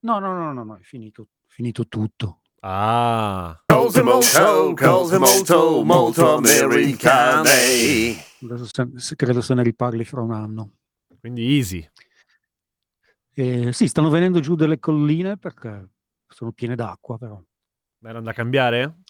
No, 0.00 0.18
no, 0.18 0.32
no, 0.34 0.52
no, 0.52 0.64
no, 0.64 0.76
è 0.76 0.82
finito, 0.82 1.28
finito 1.46 1.86
tutto. 1.86 2.40
Ah, 2.60 3.62
Cose 3.66 4.02
molto, 4.02 4.74
cose 4.74 5.18
molto, 5.18 5.82
molto 5.82 6.34
americane. 6.36 7.48
Adesso 8.42 8.66
se- 8.70 8.90
se- 8.96 9.16
credo 9.16 9.40
se 9.40 9.54
ne 9.54 9.62
riparli 9.62 10.04
fra 10.04 10.20
un 10.22 10.32
anno. 10.32 10.72
quindi 11.20 11.56
easy. 11.56 11.86
Eh, 13.34 13.72
sì, 13.72 13.88
stanno 13.88 14.08
venendo 14.10 14.40
giù 14.40 14.54
delle 14.54 14.78
colline 14.78 15.36
perché 15.36 15.88
sono 16.26 16.52
piene 16.52 16.74
d'acqua, 16.74 17.18
però. 17.18 17.42
Ma 17.98 18.08
Erano 18.08 18.24
da 18.24 18.32
cambiare? 18.32 19.00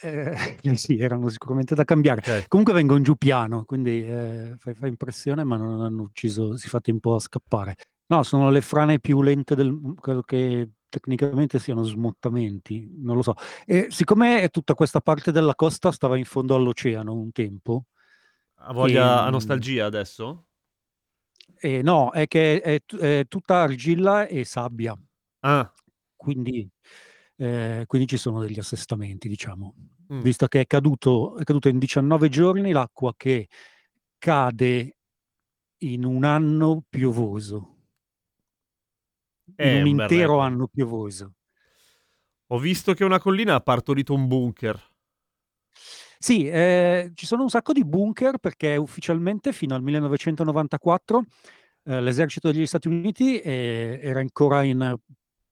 Eh, 0.00 0.58
sì, 0.76 0.98
erano 0.98 1.28
sicuramente 1.28 1.74
da 1.74 1.84
cambiare. 1.84 2.20
Ok. 2.20 2.48
Comunque 2.48 2.72
vengono 2.74 3.00
giù 3.02 3.16
piano, 3.16 3.64
quindi 3.64 4.02
eh, 4.06 4.54
fa, 4.58 4.72
fa 4.74 4.86
impressione, 4.86 5.44
ma 5.44 5.56
non 5.56 5.80
hanno 5.82 6.02
ucciso, 6.02 6.56
si 6.56 6.68
fa 6.68 6.80
tempo 6.80 7.14
a 7.14 7.18
scappare. 7.20 7.76
No, 8.10 8.22
sono 8.22 8.48
le 8.50 8.62
frane 8.62 9.00
più 9.00 9.20
lente 9.20 9.54
del 9.54 9.94
credo 10.00 10.22
che 10.22 10.70
tecnicamente 10.88 11.58
siano 11.58 11.82
smottamenti, 11.82 12.90
non 12.96 13.16
lo 13.16 13.22
so. 13.22 13.34
E 13.66 13.88
siccome 13.90 14.48
tutta 14.48 14.72
questa 14.74 15.00
parte 15.02 15.30
della 15.30 15.54
costa 15.54 15.92
stava 15.92 16.16
in 16.16 16.24
fondo 16.24 16.54
all'oceano 16.54 17.12
un 17.12 17.30
tempo, 17.32 17.84
Ha 18.60 18.72
voglia, 18.72 19.24
ha 19.24 19.30
Ehm. 19.30 19.30
nostalgia 19.30 19.86
adesso? 19.86 20.46
e 21.60 21.82
no, 21.82 22.10
è 22.12 22.26
che 22.26 22.60
è, 22.60 22.80
è 22.96 23.24
tutta 23.28 23.60
argilla 23.62 24.26
e 24.26 24.44
sabbia, 24.44 24.96
Ah, 25.42 25.72
quindi, 26.16 26.68
eh, 27.36 27.84
quindi 27.86 28.08
ci 28.08 28.16
sono 28.16 28.40
degli 28.40 28.58
assestamenti, 28.58 29.28
diciamo. 29.28 29.74
mm. 30.10 30.22
Visto 30.22 30.46
che 30.48 30.60
è 30.62 30.66
caduto, 30.66 31.36
è 31.38 31.44
caduto 31.44 31.68
in 31.68 31.78
19 31.78 32.28
giorni 32.28 32.72
l'acqua 32.72 33.14
che 33.16 33.48
cade 34.18 34.96
in 35.78 36.04
un 36.04 36.24
anno 36.24 36.84
piovoso, 36.88 37.77
È 39.54 39.66
in 39.66 39.86
un 39.86 39.96
bel 39.96 40.10
intero 40.10 40.38
anno 40.38 40.66
piovoso. 40.66 41.32
Ho 42.48 42.58
visto 42.58 42.94
che 42.94 43.04
una 43.04 43.18
collina 43.18 43.54
ha 43.54 43.60
partorito 43.60 44.14
un 44.14 44.26
bunker. 44.26 44.80
Sì, 46.18 46.48
eh, 46.48 47.12
ci 47.14 47.26
sono 47.26 47.42
un 47.42 47.50
sacco 47.50 47.72
di 47.72 47.84
bunker 47.84 48.38
perché 48.38 48.76
ufficialmente 48.76 49.52
fino 49.52 49.74
al 49.74 49.82
1994 49.82 51.24
eh, 51.84 52.00
l'esercito 52.00 52.50
degli 52.50 52.66
Stati 52.66 52.88
Uniti 52.88 53.38
eh, 53.38 54.00
era 54.02 54.20
ancora 54.20 54.62
in 54.62 54.96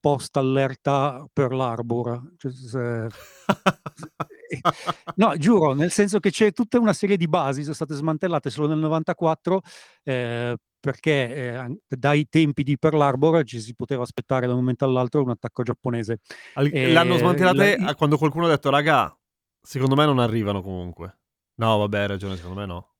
post 0.00 0.36
allerta 0.36 1.24
Pearl 1.32 1.60
Harbor. 1.60 2.32
Cioè, 2.36 2.52
se- 2.52 3.04
eh, 3.04 3.08
No, 5.16 5.36
giuro, 5.36 5.72
nel 5.72 5.90
senso 5.90 6.20
che 6.20 6.30
c'è 6.30 6.52
tutta 6.52 6.78
una 6.78 6.92
serie 6.92 7.16
di 7.16 7.28
basi, 7.28 7.62
sono 7.62 7.74
state 7.74 7.94
smantellate 7.94 8.50
solo 8.50 8.68
nel 8.68 8.78
94 8.78 9.62
eh, 10.04 10.56
perché 10.78 11.34
eh, 11.34 11.78
dai 11.88 12.28
tempi 12.28 12.62
di 12.62 12.78
Pearl 12.78 13.00
Harbor 13.00 13.44
ci 13.44 13.60
si 13.60 13.74
poteva 13.74 14.02
aspettare 14.02 14.46
da 14.46 14.52
un 14.52 14.60
momento 14.60 14.84
all'altro 14.84 15.22
un 15.22 15.30
attacco 15.30 15.62
giapponese. 15.62 16.20
Al- 16.54 16.70
Eh, 16.72 16.92
L'hanno 16.92 17.16
smantellate 17.16 17.76
la- 17.78 17.94
quando 17.94 18.16
qualcuno 18.18 18.46
ha 18.46 18.50
detto, 18.50 18.70
raga, 18.70 19.16
secondo 19.60 19.94
me 19.96 20.04
non 20.04 20.18
arrivano 20.18 20.62
comunque. 20.62 21.18
No, 21.56 21.78
vabbè, 21.78 22.00
hai 22.00 22.06
ragione, 22.06 22.36
secondo 22.36 22.60
me 22.60 22.66
no. 22.66 22.90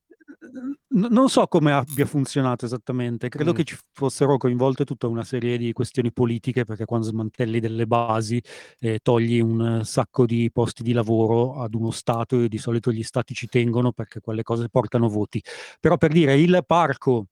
N- 0.89 1.09
non 1.11 1.29
so 1.29 1.47
come 1.47 1.73
abbia 1.73 2.07
funzionato 2.07 2.65
esattamente, 2.65 3.29
credo 3.29 3.51
Mm. 3.53 3.55
che 3.55 3.65
ci 3.65 3.77
fossero 3.93 4.39
coinvolte 4.39 4.85
tutta 4.85 5.07
una 5.09 5.25
serie 5.25 5.59
di 5.59 5.73
questioni 5.73 6.11
politiche, 6.13 6.65
perché 6.65 6.85
quando 6.87 7.07
smantelli 7.07 7.61
delle 7.61 7.87
basi 7.87 8.41
eh, 8.79 9.01
togli 9.03 9.41
un 9.41 9.83
sacco 9.85 10.25
di 10.25 10.51
posti 10.51 10.83
di 10.83 10.93
lavoro 10.93 11.61
ad 11.61 11.75
uno 11.75 11.91
Stato 11.91 12.41
e 12.41 12.49
di 12.49 12.59
solito 12.59 12.91
gli 12.93 13.03
Stati 13.03 13.35
ci 13.35 13.47
tengono 13.47 13.93
perché 13.93 14.21
quelle 14.21 14.43
cose 14.43 14.69
portano 14.71 15.09
voti. 15.09 15.43
Però 15.81 15.97
per 15.99 16.13
dire, 16.13 16.35
il 16.41 16.63
parco 16.67 17.27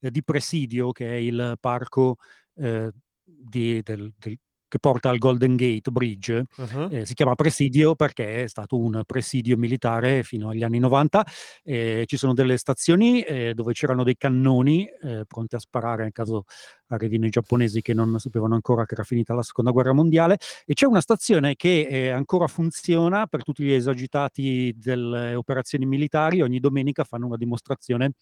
di 0.00 0.22
Presidio, 0.22 0.92
che 0.92 1.08
è 1.08 1.14
il 1.14 1.56
parco 1.60 2.16
eh, 2.54 2.90
di- 3.24 3.82
del- 3.82 4.12
del- 4.16 4.38
che 4.68 4.78
porta 4.78 5.08
al 5.08 5.18
Golden 5.18 5.56
Gate 5.56 5.90
Bridge, 5.90 6.44
Uh-huh. 6.58 6.88
eh, 6.90 7.06
si 7.06 7.14
chiama 7.14 7.34
presidio 7.34 7.94
perché 7.94 8.44
è 8.44 8.46
stato 8.48 8.76
un 8.78 9.02
presidio 9.06 9.56
militare 9.56 10.22
fino 10.22 10.50
agli 10.50 10.62
anni 10.62 10.78
90. 10.78 11.26
eh, 11.64 12.04
ci 12.06 12.16
sono 12.16 12.34
delle 12.34 12.56
stazioni 12.58 13.22
eh, 13.22 13.54
dove 13.54 13.72
c'erano 13.72 14.04
dei 14.04 14.16
cannoni 14.16 14.86
eh, 15.02 15.24
pronti 15.26 15.54
a 15.54 15.58
sparare 15.58 16.04
in 16.04 16.12
caso 16.12 16.44
arrivino 16.88 17.26
i 17.26 17.30
giapponesi 17.30 17.82
che 17.82 17.92
non 17.94 18.18
sapevano 18.18 18.54
ancora 18.54 18.86
che 18.86 18.94
era 18.94 19.04
finita 19.04 19.34
la 19.34 19.42
seconda 19.42 19.70
guerra 19.70 19.92
mondiale. 19.92 20.38
E 20.64 20.74
c'è 20.74 20.86
una 20.86 21.00
stazione 21.00 21.54
che 21.56 21.86
eh, 21.88 22.08
ancora 22.10 22.46
funziona 22.46 23.26
per 23.26 23.44
tutti 23.44 23.62
gli 23.64 23.72
esagitati 23.72 24.74
delle 24.76 25.34
operazioni 25.34 25.84
militari. 25.86 26.40
Ogni 26.42 26.60
domenica 26.60 27.04
fanno 27.04 27.26
una 27.26 27.36
dimostrazione 27.36 28.12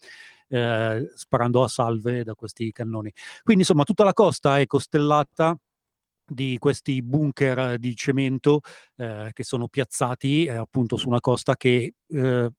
eh, 0.49 1.11
sparando 1.15 1.63
a 1.63 1.69
salve 1.69 2.25
da 2.25 2.35
questi 2.35 2.71
cannoni. 2.73 3.13
Quindi 3.43 3.63
insomma 3.63 3.85
tutta 3.85 4.05
la 4.05 4.13
costa 4.13 4.59
è 4.59 4.67
costellata 4.67 5.57
di 6.27 6.57
questi 6.59 7.03
bunker 7.03 7.79
di 7.79 7.95
cemento 7.95 8.61
eh, 8.97 9.31
che 9.33 9.45
sono 9.45 9.69
piazzati 9.69 10.45
eh, 10.47 10.51
appunto 10.53 10.97
su 10.97 11.09
una 11.09 11.21
costa 11.21 11.57
che 11.57 11.95
eh, 12.09 12.51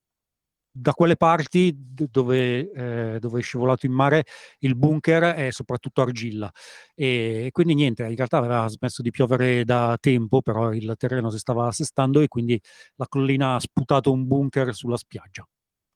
da 0.79 0.93
quelle 0.93 1.15
parti 1.17 1.73
dove, 1.75 2.71
eh, 2.71 3.19
dove 3.19 3.39
è 3.39 3.41
scivolato 3.41 3.85
in 3.87 3.93
mare 3.93 4.25
il 4.59 4.75
bunker 4.75 5.33
è 5.33 5.51
soprattutto 5.51 6.01
argilla 6.01 6.51
e 6.95 7.49
quindi 7.51 7.73
niente, 7.73 8.05
in 8.05 8.15
realtà 8.15 8.37
aveva 8.37 8.67
smesso 8.67 9.01
di 9.01 9.09
piovere 9.11 9.63
da 9.65 9.97
tempo, 9.99 10.41
però 10.41 10.71
il 10.73 10.93
terreno 10.97 11.29
si 11.31 11.39
stava 11.39 11.67
assestando 11.67 12.21
e 12.21 12.27
quindi 12.27 12.59
la 12.95 13.07
collina 13.07 13.55
ha 13.55 13.59
sputato 13.59 14.11
un 14.11 14.27
bunker 14.27 14.73
sulla 14.75 14.97
spiaggia. 14.97 15.47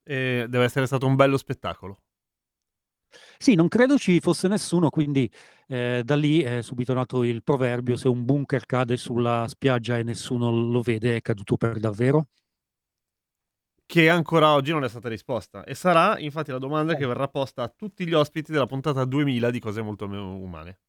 E 0.04 0.46
deve 0.50 0.66
essere 0.66 0.86
stato 0.88 1.08
un 1.08 1.16
bello 1.16 1.38
spettacolo. 1.38 2.00
Sì, 3.38 3.56
non 3.56 3.68
credo 3.68 3.98
ci 3.98 4.20
fosse 4.20 4.48
nessuno, 4.48 4.90
quindi 4.90 5.30
eh, 5.68 6.02
da 6.04 6.16
lì 6.16 6.42
è 6.42 6.62
subito 6.62 6.94
nato 6.94 7.24
il 7.24 7.44
proverbio: 7.44 7.96
se 7.98 8.08
un 8.08 8.24
bunker 8.26 8.66
cade 8.66 8.98
sulla 8.98 9.46
spiaggia 9.48 9.98
e 9.98 10.04
nessuno 10.04 10.52
lo 10.52 10.82
vede, 10.82 11.16
è 11.18 11.22
caduto 11.22 11.58
per 11.58 11.80
davvero. 11.80 12.28
Che 13.86 14.10
ancora 14.10 14.54
oggi 14.54 14.72
non 14.72 14.84
è 14.84 14.90
stata 14.90 15.08
risposta. 15.08 15.64
E 15.64 15.76
sarà 15.76 16.18
infatti 16.18 16.50
la 16.50 16.58
domanda 16.58 16.96
che 16.96 17.06
verrà 17.06 17.28
posta 17.28 17.62
a 17.62 17.70
tutti 17.70 18.08
gli 18.08 18.14
ospiti 18.14 18.52
della 18.52 18.66
puntata 18.66 19.06
2000 19.06 19.52
di 19.52 19.60
cose 19.60 19.84
molto 19.84 20.06
umane. 20.06 20.80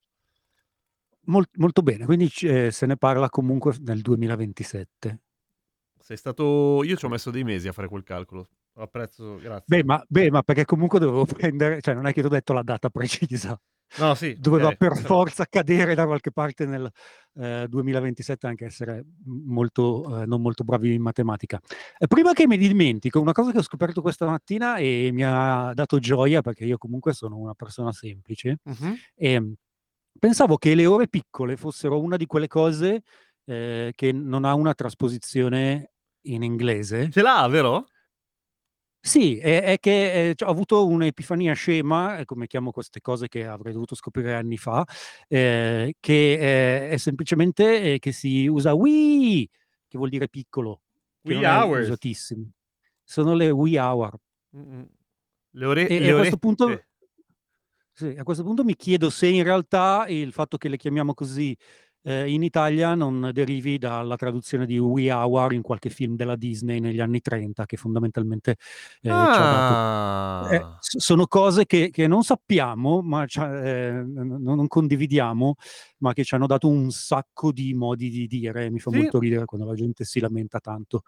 Mol- 1.26 1.48
molto 1.58 1.82
bene, 1.82 2.04
quindi 2.04 2.28
c- 2.28 2.44
eh, 2.44 2.70
se 2.70 2.86
ne 2.86 2.96
parla 2.96 3.28
comunque 3.28 3.74
nel 3.80 4.00
2027. 4.02 5.20
Sei 5.98 6.16
stato. 6.16 6.82
Io 6.84 6.96
ci 6.96 7.04
ho 7.04 7.08
messo 7.08 7.30
dei 7.30 7.44
mesi 7.44 7.68
a 7.68 7.72
fare 7.72 7.88
quel 7.88 8.02
calcolo. 8.02 8.48
Apprezzo, 8.74 9.36
grazie. 9.36 9.64
Beh 9.66 9.84
ma, 9.84 10.02
beh, 10.08 10.30
ma 10.30 10.42
perché 10.42 10.64
comunque 10.64 10.98
dovevo 10.98 11.24
prendere, 11.26 11.80
cioè 11.82 11.94
non 11.94 12.06
è 12.06 12.12
che 12.12 12.20
ti 12.20 12.26
ho 12.26 12.30
detto 12.30 12.52
la 12.54 12.62
data 12.62 12.88
precisa, 12.88 13.60
no, 13.98 14.14
sì. 14.14 14.34
doveva 14.38 14.68
ok, 14.68 14.76
per 14.76 14.92
però- 14.94 15.04
forza 15.04 15.44
cadere 15.46 15.94
da 15.94 16.06
qualche 16.06 16.32
parte 16.32 16.64
nel 16.64 16.90
eh, 17.34 17.66
2027, 17.68 18.46
anche 18.46 18.64
essere 18.64 19.04
molto, 19.26 20.22
eh, 20.22 20.26
non 20.26 20.40
molto 20.40 20.64
bravi 20.64 20.94
in 20.94 21.02
matematica. 21.02 21.60
Eh, 21.98 22.06
prima 22.06 22.32
che 22.32 22.46
mi 22.46 22.56
dimentico, 22.56 23.20
una 23.20 23.32
cosa 23.32 23.52
che 23.52 23.58
ho 23.58 23.62
scoperto 23.62 24.00
questa 24.00 24.24
mattina 24.26 24.76
e 24.76 25.10
mi 25.12 25.22
ha 25.22 25.72
dato 25.74 25.98
gioia, 25.98 26.40
perché 26.40 26.64
io 26.64 26.78
comunque 26.78 27.12
sono 27.12 27.36
una 27.36 27.54
persona 27.54 27.92
semplice, 27.92 28.58
Mhm. 28.64 28.94
e 29.14 29.52
pensavo 30.18 30.56
che 30.56 30.74
le 30.74 30.86
ore 30.86 31.08
piccole 31.08 31.56
fossero 31.58 32.00
una 32.00 32.16
di 32.16 32.24
quelle 32.26 32.48
cose 32.48 33.02
eh, 33.44 33.92
che 33.94 34.12
non 34.12 34.44
ha 34.44 34.54
una 34.54 34.72
trasposizione 34.72 35.92
in 36.26 36.42
inglese. 36.44 37.10
Ce 37.10 37.20
l'ha, 37.22 37.46
vero? 37.48 37.86
Sì, 39.04 39.36
è, 39.38 39.62
è 39.64 39.78
che 39.80 40.30
eh, 40.30 40.34
cioè, 40.36 40.48
ho 40.48 40.52
avuto 40.52 40.86
un'epifania 40.86 41.54
scema, 41.54 42.18
eh, 42.18 42.24
come 42.24 42.46
chiamo 42.46 42.70
queste 42.70 43.00
cose 43.00 43.26
che 43.26 43.44
avrei 43.46 43.72
dovuto 43.72 43.96
scoprire 43.96 44.34
anni 44.36 44.56
fa, 44.56 44.84
eh, 45.26 45.94
che 45.98 46.32
eh, 46.86 46.90
è 46.90 46.96
semplicemente 46.98 47.94
eh, 47.94 47.98
che 47.98 48.12
si 48.12 48.46
usa 48.46 48.74
wee, 48.74 49.48
che 49.88 49.98
vuol 49.98 50.08
dire 50.08 50.28
piccolo, 50.28 50.82
che 51.24 51.32
Wee 51.32 51.34
non 51.34 51.44
è 51.44 51.48
hours. 51.48 51.86
usatissimo. 51.88 52.48
Sono 53.02 53.34
le 53.34 53.50
wee 53.50 53.78
hour. 53.78 54.14
Le 55.54 55.66
ore. 55.66 55.88
E, 55.88 55.96
e 55.96 56.00
le 56.00 56.10
a 56.10 56.14
questo 56.16 56.36
orette. 56.36 56.38
punto, 56.38 56.82
sì, 57.92 58.06
a 58.16 58.22
questo 58.22 58.42
punto 58.44 58.64
mi 58.64 58.74
chiedo 58.76 59.10
se 59.10 59.26
in 59.26 59.42
realtà 59.42 60.06
il 60.08 60.32
fatto 60.32 60.56
che 60.56 60.68
le 60.68 60.76
chiamiamo 60.76 61.12
così 61.14 61.56
eh, 62.02 62.30
in 62.30 62.42
Italia 62.42 62.94
non 62.94 63.30
derivi 63.32 63.78
dalla 63.78 64.16
traduzione 64.16 64.66
di 64.66 64.78
We 64.78 65.12
Hour 65.12 65.52
in 65.52 65.62
qualche 65.62 65.88
film 65.90 66.16
della 66.16 66.36
Disney 66.36 66.80
negli 66.80 67.00
anni 67.00 67.20
30, 67.20 67.64
che 67.66 67.76
fondamentalmente 67.76 68.50
eh, 68.52 68.56
ci 69.00 69.10
ha 69.10 69.24
dato... 69.48 70.50
eh, 70.54 70.56
Ah. 70.56 70.76
s- 70.80 70.98
sono 70.98 71.26
cose 71.26 71.64
che, 71.66 71.90
che 71.90 72.06
non 72.06 72.22
sappiamo, 72.24 73.00
ma 73.02 73.24
eh, 73.24 74.02
non 74.04 74.66
condividiamo, 74.66 75.54
ma 75.98 76.12
che 76.12 76.24
ci 76.24 76.34
hanno 76.34 76.46
dato 76.46 76.68
un 76.68 76.90
sacco 76.90 77.52
di 77.52 77.72
modi 77.74 78.10
di 78.10 78.26
dire. 78.26 78.68
Mi 78.70 78.80
fa 78.80 78.90
Sì. 78.90 78.96
molto 78.98 79.18
ridere 79.18 79.44
quando 79.44 79.66
la 79.66 79.74
gente 79.74 80.04
si 80.04 80.18
lamenta 80.20 80.58
tanto 80.58 81.02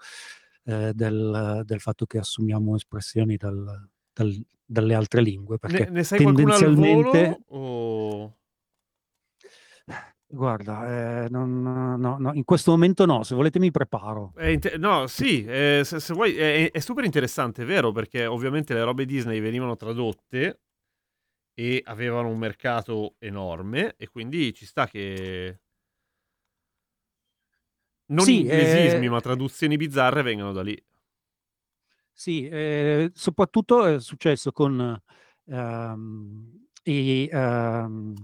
eh, 0.64 0.93
del, 0.94 1.62
del 1.64 1.81
fatto 1.81 2.06
che 2.06 2.19
assumiamo 2.19 2.75
espressioni 2.76 3.37
dal- 3.37 3.88
dal- 4.12 4.44
dalle 4.64 4.94
altre 4.94 5.20
lingue, 5.20 5.58
perché 5.58 5.85
Ne, 5.85 5.91
ne 5.91 6.05
sai 6.05 6.23
qualcuno 6.23 6.52
al 6.55 6.58
tendenzialmente... 6.61 7.43
volo? 7.49 7.64
O... 7.67 8.37
Guarda, 10.35 11.25
eh, 11.25 11.29
non- 11.29 11.63
no, 11.63 12.17
no, 12.19 12.33
in 12.35 12.45
questo 12.45 12.73
momento 12.73 13.07
no, 13.07 13.23
se 13.23 13.35
volete 13.37 13.59
mi 13.61 13.71
preparo. 13.71 14.33
È 14.35 14.47
inte- 14.47 14.77
no, 14.79 15.07
sì, 15.07 15.45
eh, 15.45 15.83
se, 15.85 16.01
se 16.01 16.13
vuoi, 16.13 16.35
è, 16.35 16.71
è 16.73 16.79
super 16.81 17.05
interessante, 17.05 17.63
è 17.63 17.65
vero, 17.67 17.93
perché 17.93 18.27
ovviamente 18.27 18.75
le 18.75 18.83
robe 18.83 19.05
Disney 19.07 19.39
venivano 19.41 19.77
tradotte 19.77 20.61
e 21.55 21.83
avevano 21.85 22.29
un 22.29 22.39
mercato 22.39 23.17
enorme 23.19 23.95
e 23.97 24.09
quindi 24.09 24.53
ci 24.55 24.67
sta 24.67 24.87
che 24.89 25.61
non 28.07 28.25
Sì, 28.25 28.41
inglesismi, 28.41 29.07
eh, 29.07 29.09
ma 29.09 29.21
traduzioni 29.21 29.77
bizzarre 29.77 30.23
vengano 30.23 30.53
da 30.53 30.63
lì. 30.63 30.77
Sì, 32.13 32.47
eh, 32.47 33.11
soprattutto 33.15 33.85
è 33.85 33.99
successo 34.01 34.53
con 34.53 35.01
ehm, 35.47 36.67
i, 36.85 37.29
ehm, 37.31 38.15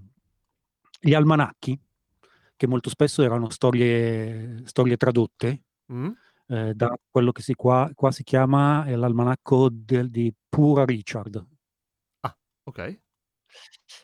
gli 1.00 1.14
almanacchi, 1.14 1.78
che 2.60 2.66
molto 2.66 2.90
spesso 2.90 3.22
erano 3.22 3.48
storie, 3.48 4.60
storie 4.66 4.98
tradotte, 4.98 5.62
Mm? 5.90 6.10
eh, 6.48 6.74
da 6.74 6.94
quello 7.10 7.32
che 7.32 7.40
si 7.40 7.54
qua, 7.54 7.90
qua 7.94 8.10
si 8.12 8.22
chiama 8.22 8.84
eh, 8.84 8.96
l'almanacco 8.96 9.70
del- 9.72 10.10
di 10.10 10.30
Pura 10.46 10.84
Richard. 10.84 11.42
Ok. 12.64 13.00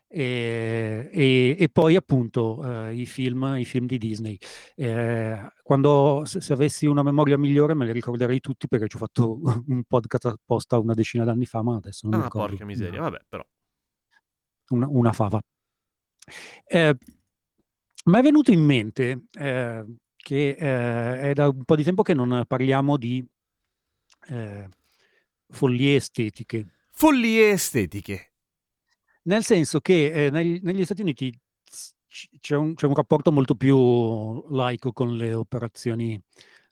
E, 0.09 1.11
e- 1.13 1.57
e 1.59 1.69
poi 1.69 1.97
appunto 1.97 2.65
eh, 2.89 2.95
i 2.95 3.05
film, 3.05 3.57
i 3.59 3.65
film 3.67 3.85
di 3.87 3.99
Disney. 3.99 4.39
Eh, 4.75 5.47
quando 5.63 6.23
se, 6.25 6.41
se 6.41 6.55
avessi 6.55 6.87
una 6.87 7.03
memoria 7.03 7.37
migliore 7.37 7.75
me 7.75 7.85
li 7.85 7.93
ricorderei 7.93 8.41
tutti 8.41 8.67
perché 8.69 8.89
ci 8.89 8.97
ho 8.97 9.01
fatto 9.01 9.39
un 9.69 9.85
podcast 9.85 10.25
apposta 10.27 10.79
una 10.79 10.95
decina 10.95 11.25
d'anni 11.25 11.45
fa, 11.45 11.63
ma 11.63 11.77
adesso 11.77 12.07
non 12.09 12.17
mi 12.19 12.23
Ah, 12.25 12.29
ricordo 12.29 12.49
porca 12.49 12.65
miseria, 12.65 13.01
una, 13.01 13.11
vabbè, 13.11 13.25
però. 13.29 13.45
una- 14.71 14.89
una 14.89 15.13
fava. 15.13 15.41
Eh, 16.65 16.97
mi 18.07 18.19
è 18.19 18.23
venuto 18.23 18.53
in 18.53 18.65
mente 18.65 19.25
eh, 19.33 19.85
che 20.17 20.49
eh, 20.51 21.21
è 21.31 21.33
da 21.33 21.49
un 21.49 21.65
po' 21.65 21.77
di 21.77 21.85
tempo 21.85 22.03
che 22.03 22.15
non 22.15 22.45
parliamo 22.47 22.97
di 22.97 23.25
eh, 24.29 24.69
follie 25.49 25.97
estetiche. 25.97 26.67
Follie 26.93 27.51
estetiche. 27.51 28.33
Nel 29.23 29.45
senso 29.45 29.81
che 29.81 30.27
eh, 30.27 30.31
negli, 30.31 30.61
negli 30.63 30.85
Stati 30.85 31.03
Uniti 31.03 31.37
s- 31.69 31.93
c- 32.09 32.29
c'è 32.41 32.57
un, 32.57 32.75
c'è 32.75 32.87
un 32.87 32.95
rapporto 32.95 33.33
molto 33.33 33.55
più 33.57 34.47
laico 34.51 34.93
con 34.93 35.17
le 35.17 35.35
operazioni 35.35 36.21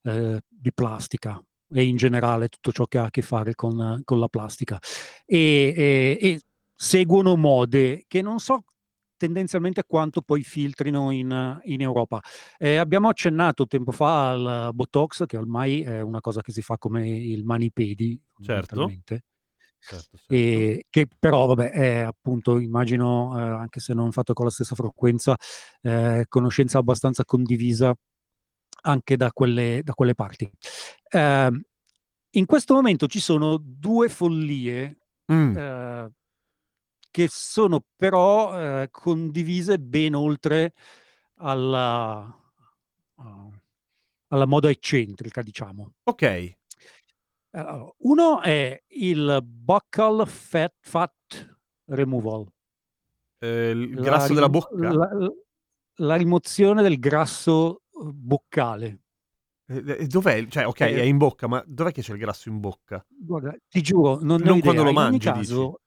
eh, 0.03 0.41
di 0.49 0.73
plastica 0.73 1.43
e 1.69 1.85
in 1.85 1.97
generale 1.97 2.49
tutto 2.49 2.71
ciò 2.71 2.87
che 2.87 2.99
ha 2.99 3.05
a 3.05 3.11
che 3.11 3.23
fare 3.23 3.55
con, 3.57 4.01
con 4.05 4.19
la 4.21 4.29
plastica. 4.29 4.79
E, 5.27 5.75
e- 5.77 6.19
e 6.21 6.41
seguono 6.77 7.37
mode 7.37 8.05
che 8.07 8.23
non 8.23 8.39
so 8.39 8.65
tendenzialmente 9.25 9.85
quanto 9.87 10.21
poi 10.21 10.43
filtrino 10.43 11.11
in, 11.11 11.61
in 11.65 11.81
Europa. 11.81 12.21
Eh, 12.59 12.77
abbiamo 12.77 13.09
accennato 13.09 13.67
tempo 13.67 13.91
fa 13.91 14.31
al 14.31 14.71
Botox, 14.75 15.25
che 15.25 15.39
ormai 15.39 15.83
è 15.83 16.03
una 16.03 16.21
cosa 16.21 16.43
che 16.43 16.53
si 16.53 16.61
fa 16.61 16.77
come 16.77 17.09
il 17.09 17.45
manipedi, 17.45 18.21
Certo. 18.43 18.91
Certo, 19.87 20.17
certo. 20.17 20.35
E 20.35 20.87
che 20.89 21.07
però, 21.19 21.47
vabbè, 21.47 21.71
è 21.71 21.99
appunto, 21.99 22.59
immagino, 22.59 23.39
eh, 23.39 23.43
anche 23.43 23.81
se 23.81 23.93
non 23.93 24.13
fatto 24.13 24.33
con 24.33 24.47
la 24.47 24.51
stessa 24.51 24.75
frequenza, 24.75 25.37
eh, 25.83 26.25
conoscenza 26.29 26.79
abbastanza 26.79 27.25
condivisa 27.25 27.95
anche 28.83 29.17
da 29.17 29.31
quelle, 29.33 29.81
da 29.83 29.93
quelle 29.93 30.15
parti. 30.15 30.51
Ehm, 31.11 31.63
in 32.31 32.47
questo 32.47 32.75
momento 32.75 33.07
ci 33.07 33.21
sono 33.21 33.59
due 33.59 34.09
follie 34.09 34.99
Mm. 35.33 35.57
Che 37.15 37.29
sono 37.31 37.81
però 37.95 38.83
eh, 38.83 38.89
condivise 38.91 39.79
ben 39.79 40.17
oltre 40.17 40.73
alla, 41.37 42.25
uh, 43.15 43.53
alla 44.31 44.47
moda 44.47 44.69
eccentrica, 44.69 45.41
diciamo. 45.41 45.93
Ok. 46.03 46.57
Allora, 47.51 47.89
uno 47.99 48.41
è 48.41 48.83
il 48.89 49.39
buccal 49.45 50.27
fat, 50.27 50.75
fat 50.81 51.57
removal. 51.85 52.49
Eh, 53.39 53.71
il 53.71 53.95
La 53.95 54.03
grasso 54.03 54.35
della 54.35 54.47
rim- 54.47 54.51
bocca? 54.51 54.93
La, 54.93 55.33
la 55.99 56.17
rimozione 56.17 56.83
del 56.83 56.99
grasso 56.99 57.83
eh, 57.93 58.11
boccale. 58.13 58.99
Eh, 59.67 59.85
eh, 60.01 60.07
dov'è? 60.09 60.49
Cioè, 60.49 60.67
ok, 60.67 60.81
Eh, 60.81 60.95
è 60.97 61.03
in 61.03 61.17
bocca, 61.17 61.47
ma 61.47 61.63
dov'è 61.65 61.93
che 61.93 62.03
c'è 62.03 62.13
il 62.13 62.19
grasso 62.19 62.49
in 62.49 62.59
bocca? 62.59 63.07
Guarda, 63.09 63.55
ti 63.69 63.81
giuro, 63.83 64.19
non 64.21 64.41
Non 64.41 64.59
quando 64.59 64.83
idea. 64.83 64.83
lo 64.83 64.91
In 64.91 64.97
ogni 64.97 65.11
mangi, 65.11 65.25
caso, 65.27 65.81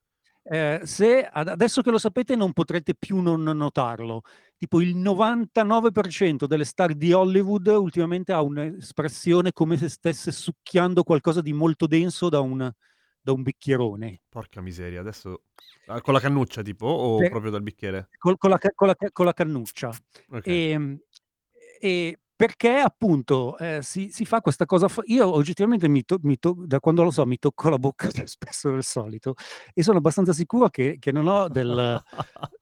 eh, 0.49 0.81
se 0.83 1.23
ad- 1.25 1.49
adesso 1.49 1.81
che 1.81 1.91
lo 1.91 1.97
sapete 1.97 2.35
non 2.35 2.53
potrete 2.53 2.95
più 2.95 3.19
non 3.21 3.43
notarlo. 3.43 4.21
Tipo 4.57 4.81
il 4.81 4.95
99% 4.95 6.47
delle 6.47 6.65
star 6.65 6.93
di 6.93 7.13
Hollywood 7.13 7.67
ultimamente 7.67 8.33
ha 8.33 8.41
un'espressione 8.41 9.51
come 9.51 9.77
se 9.77 9.89
stesse 9.89 10.31
succhiando 10.31 11.03
qualcosa 11.03 11.41
di 11.41 11.53
molto 11.53 11.85
denso 11.85 12.29
da 12.29 12.39
un, 12.39 12.71
da 13.21 13.31
un 13.31 13.41
bicchierone. 13.43 14.21
Porca 14.29 14.61
miseria, 14.61 14.99
adesso... 14.99 15.43
Ah, 15.87 16.01
con 16.01 16.13
la 16.13 16.19
cannuccia, 16.19 16.61
tipo? 16.61 16.85
O 16.85 17.17
Per- 17.17 17.29
proprio 17.29 17.51
dal 17.51 17.61
bicchiere? 17.61 18.09
col- 18.17 18.37
con, 18.37 18.49
la, 18.49 18.57
con 18.73 18.87
la 18.87 18.95
con 19.11 19.25
la 19.25 19.33
cannuccia. 19.33 19.89
Ok. 20.31 20.47
E, 20.47 20.99
e 21.79 22.19
perché 22.37 22.69
appunto 22.77 23.57
eh, 23.57 23.79
si, 23.81 24.09
si 24.11 24.23
fa 24.23 24.41
questa 24.41 24.65
cosa? 24.65 24.87
Io 25.05 25.27
oggettivamente 25.33 25.89
mi 25.89 26.03
to- 26.05 26.19
mi 26.21 26.37
to- 26.37 26.55
da 26.65 26.79
quando 26.79 27.01
lo 27.03 27.09
so 27.11 27.25
mi 27.25 27.37
tocco 27.39 27.67
la 27.69 27.79
bocca 27.79 28.07
più 28.09 28.23
spesso 28.27 28.69
del 28.69 28.83
solito 28.83 29.33
e 29.73 29.81
sono 29.83 29.97
abbastanza 29.97 30.31
sicuro 30.33 30.69
che, 30.69 30.97
che 30.99 31.11
non 31.11 31.27
ho 31.27 31.49
del, 31.49 32.01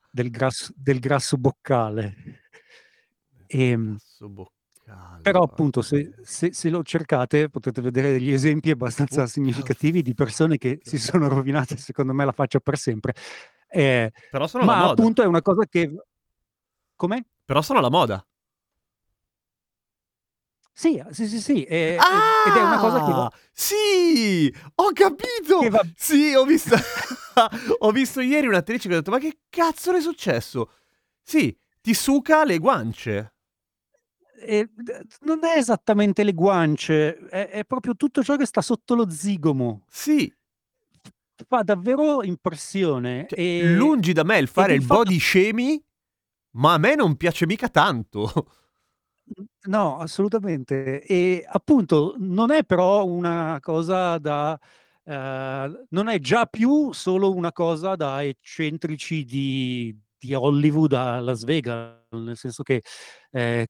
del 0.09 0.29
grasso, 0.31 0.71
del 0.75 0.99
grasso 0.99 1.35
boccale. 1.37 2.15
Ehm, 3.47 3.91
Grasso 3.91 4.29
boccale. 4.29 5.21
però 5.21 5.39
porca 5.41 5.53
appunto 5.53 5.81
se, 5.81 5.95
miseria. 5.97 6.15
se- 6.23 6.53
se 6.53 6.69
lo 6.69 6.81
cercate 6.81 7.49
potete 7.49 7.81
vedere 7.81 8.11
degli 8.13 8.31
esempi 8.31 8.71
abbastanza 8.71 9.15
Bocca 9.17 9.27
significativi 9.31 10.01
di 10.01 10.13
persone 10.13 10.57
che 10.57 10.79
si 10.83 10.97
sono 10.97 11.27
rovinate 11.27 11.75
secondo 11.77 12.13
me 12.13 12.23
la 12.25 12.31
faccia 12.31 12.59
per 12.59 12.77
sempre. 12.77 13.13
Eh, 13.67 14.11
Però 14.31 14.47
sono 14.47 14.63
la 14.65 14.71
ma 14.71 14.79
moda. 14.79 14.91
appunto 14.93 15.21
è 15.21 15.25
una 15.25 15.41
cosa 15.41 15.65
che... 15.67 15.93
Come? 16.95 17.25
Però 17.43 17.61
sono 17.61 17.81
la 17.81 17.89
moda. 17.89 18.25
Sì, 20.77 21.01
sì, 21.11 21.27
sì, 21.27 21.39
sì. 21.39 21.63
eh, 21.63 21.95
eh, 21.95 22.49
ed 22.49 22.55
è 22.57 22.61
una 22.61 22.77
cosa 22.77 22.99
che 23.01 23.11
va, 23.13 23.23
Ah, 23.25 23.31
Sì! 23.53 24.53
Ho 24.75 24.91
capito! 24.91 25.69
va 25.69 25.81
Sì, 25.95 26.33
ho 26.35 26.43
visto... 26.43 26.75
ho 27.79 27.91
visto 27.91 28.19
ieri 28.19 28.47
un'attrice 28.47 28.89
che 28.89 28.93
ha 28.95 28.97
detto, 28.97 29.09
ma 29.11 29.19
che 29.19 29.39
cazzo 29.49 29.93
le 29.93 29.99
è 29.99 30.01
successo? 30.01 30.71
Sì, 31.23 31.57
ti 31.81 31.93
suca 31.93 32.43
le 32.43 32.57
guance. 32.57 33.33
eh, 34.41 34.69
non 35.21 35.45
è 35.45 35.57
esattamente 35.57 36.23
le 36.23 36.33
guance, 36.33 37.19
è, 37.29 37.47
è 37.51 37.63
proprio 37.65 37.95
tutto 37.95 38.21
ciò 38.21 38.35
che 38.35 38.45
sta 38.45 38.61
sotto 38.61 38.95
lo 38.95 39.09
zigomo. 39.09 39.85
Sì, 39.89 40.29
Fa 41.47 41.63
davvero 41.63 42.21
impressione. 42.23 43.27
cioè, 43.29 43.39
E, 43.39 43.73
lungi 43.75 44.11
da 44.13 44.23
me 44.23 44.39
il 44.39 44.47
fare 44.47 44.73
il 44.73 44.79
il 44.81 44.85
fatto- 44.85 45.03
body 45.03 45.19
shaming, 45.19 45.81
ma 46.55 46.73
a 46.73 46.77
me 46.77 46.95
non 46.95 47.15
piace 47.15 47.45
mica 47.45 47.69
tanto. 47.69 48.29
No, 49.67 49.97
assolutamente. 49.97 51.01
E 51.03 51.43
appunto 51.47 52.15
non 52.17 52.51
è 52.51 52.63
però 52.63 53.05
una 53.05 53.57
cosa 53.59 54.17
da... 54.19 54.57
eh, 55.03 55.85
non 55.89 56.07
è 56.07 56.19
già 56.19 56.45
più 56.45 56.91
solo 56.93 57.33
una 57.33 57.51
cosa 57.51 57.95
da 57.95 58.23
eccentrici 58.23 59.23
di, 59.25 59.97
di 60.17 60.33
Hollywood 60.33 60.93
a 60.93 61.19
Las 61.19 61.43
Vegas, 61.43 62.03
nel 62.11 62.37
senso 62.37 62.61
che 62.61 62.83
eh, 63.31 63.67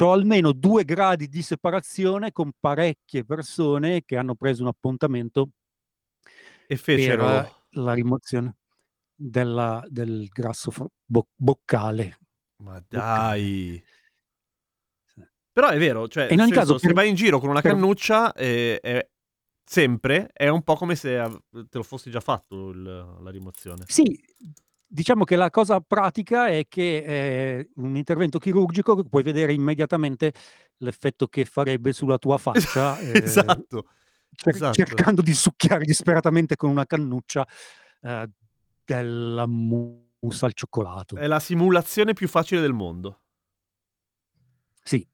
ho 0.00 0.12
almeno 0.12 0.52
due 0.52 0.84
gradi 0.84 1.26
di 1.26 1.42
separazione 1.42 2.30
con 2.30 2.52
parecchie 2.58 3.24
persone 3.24 4.04
che 4.04 4.16
hanno 4.16 4.36
preso 4.36 4.62
un 4.62 4.68
appuntamento 4.68 5.50
E 6.68 6.76
per 6.76 6.78
fecero... 6.78 7.44
eh, 7.44 7.52
la 7.70 7.92
rimozione 7.92 8.54
della- 9.12 9.84
del 9.88 10.28
grasso 10.28 10.70
fo- 10.70 10.92
bo- 11.04 11.26
boccale. 11.34 12.18
Ma 12.62 12.74
boccale. 12.74 13.40
dai... 13.40 13.84
Però 15.58 15.70
è 15.70 15.78
vero, 15.78 16.06
cioè, 16.06 16.28
E 16.30 16.34
in 16.34 16.40
ogni 16.40 16.52
senso, 16.52 16.60
caso, 16.74 16.78
se 16.78 16.86
per- 16.86 16.94
vai 16.94 17.08
in 17.08 17.16
giro 17.16 17.40
con 17.40 17.48
una 17.50 17.60
per- 17.60 17.72
cannuccia, 17.72 18.32
eh, 18.32 18.78
è- 18.80 19.08
sempre 19.64 20.30
è 20.32 20.46
un 20.46 20.62
po' 20.62 20.76
come 20.76 20.94
se 20.94 21.20
te 21.50 21.66
lo 21.72 21.82
fossi 21.82 22.12
già 22.12 22.20
fatto 22.20 22.68
il- 22.68 23.16
la 23.20 23.30
rimozione. 23.30 23.82
Sì, 23.88 24.16
diciamo 24.86 25.24
che 25.24 25.34
la 25.34 25.50
cosa 25.50 25.80
pratica 25.80 26.46
è 26.46 26.66
che 26.68 27.02
è 27.02 27.66
un 27.74 27.96
intervento 27.96 28.38
chirurgico 28.38 29.02
puoi 29.02 29.24
vedere 29.24 29.52
immediatamente 29.52 30.32
l'effetto 30.76 31.26
che 31.26 31.44
farebbe 31.44 31.92
sulla 31.92 32.18
tua 32.18 32.38
faccia, 32.94 32.96
eh, 33.00 33.18
esatto, 33.24 33.86
cer- 34.36 34.54
esatto. 34.54 34.74
cercando 34.74 35.22
di 35.22 35.34
succhiare 35.34 35.84
disperatamente 35.84 36.54
con 36.54 36.70
una 36.70 36.86
cannuccia 36.86 37.44
eh, 38.02 38.30
della 38.84 39.46
mousse 39.46 40.44
al 40.44 40.52
cioccolato. 40.54 41.16
È 41.16 41.26
la 41.26 41.40
simulazione 41.40 42.12
più 42.12 42.28
facile 42.28 42.60
del 42.60 42.72
mondo. 42.74 43.22
Sì. 44.84 45.04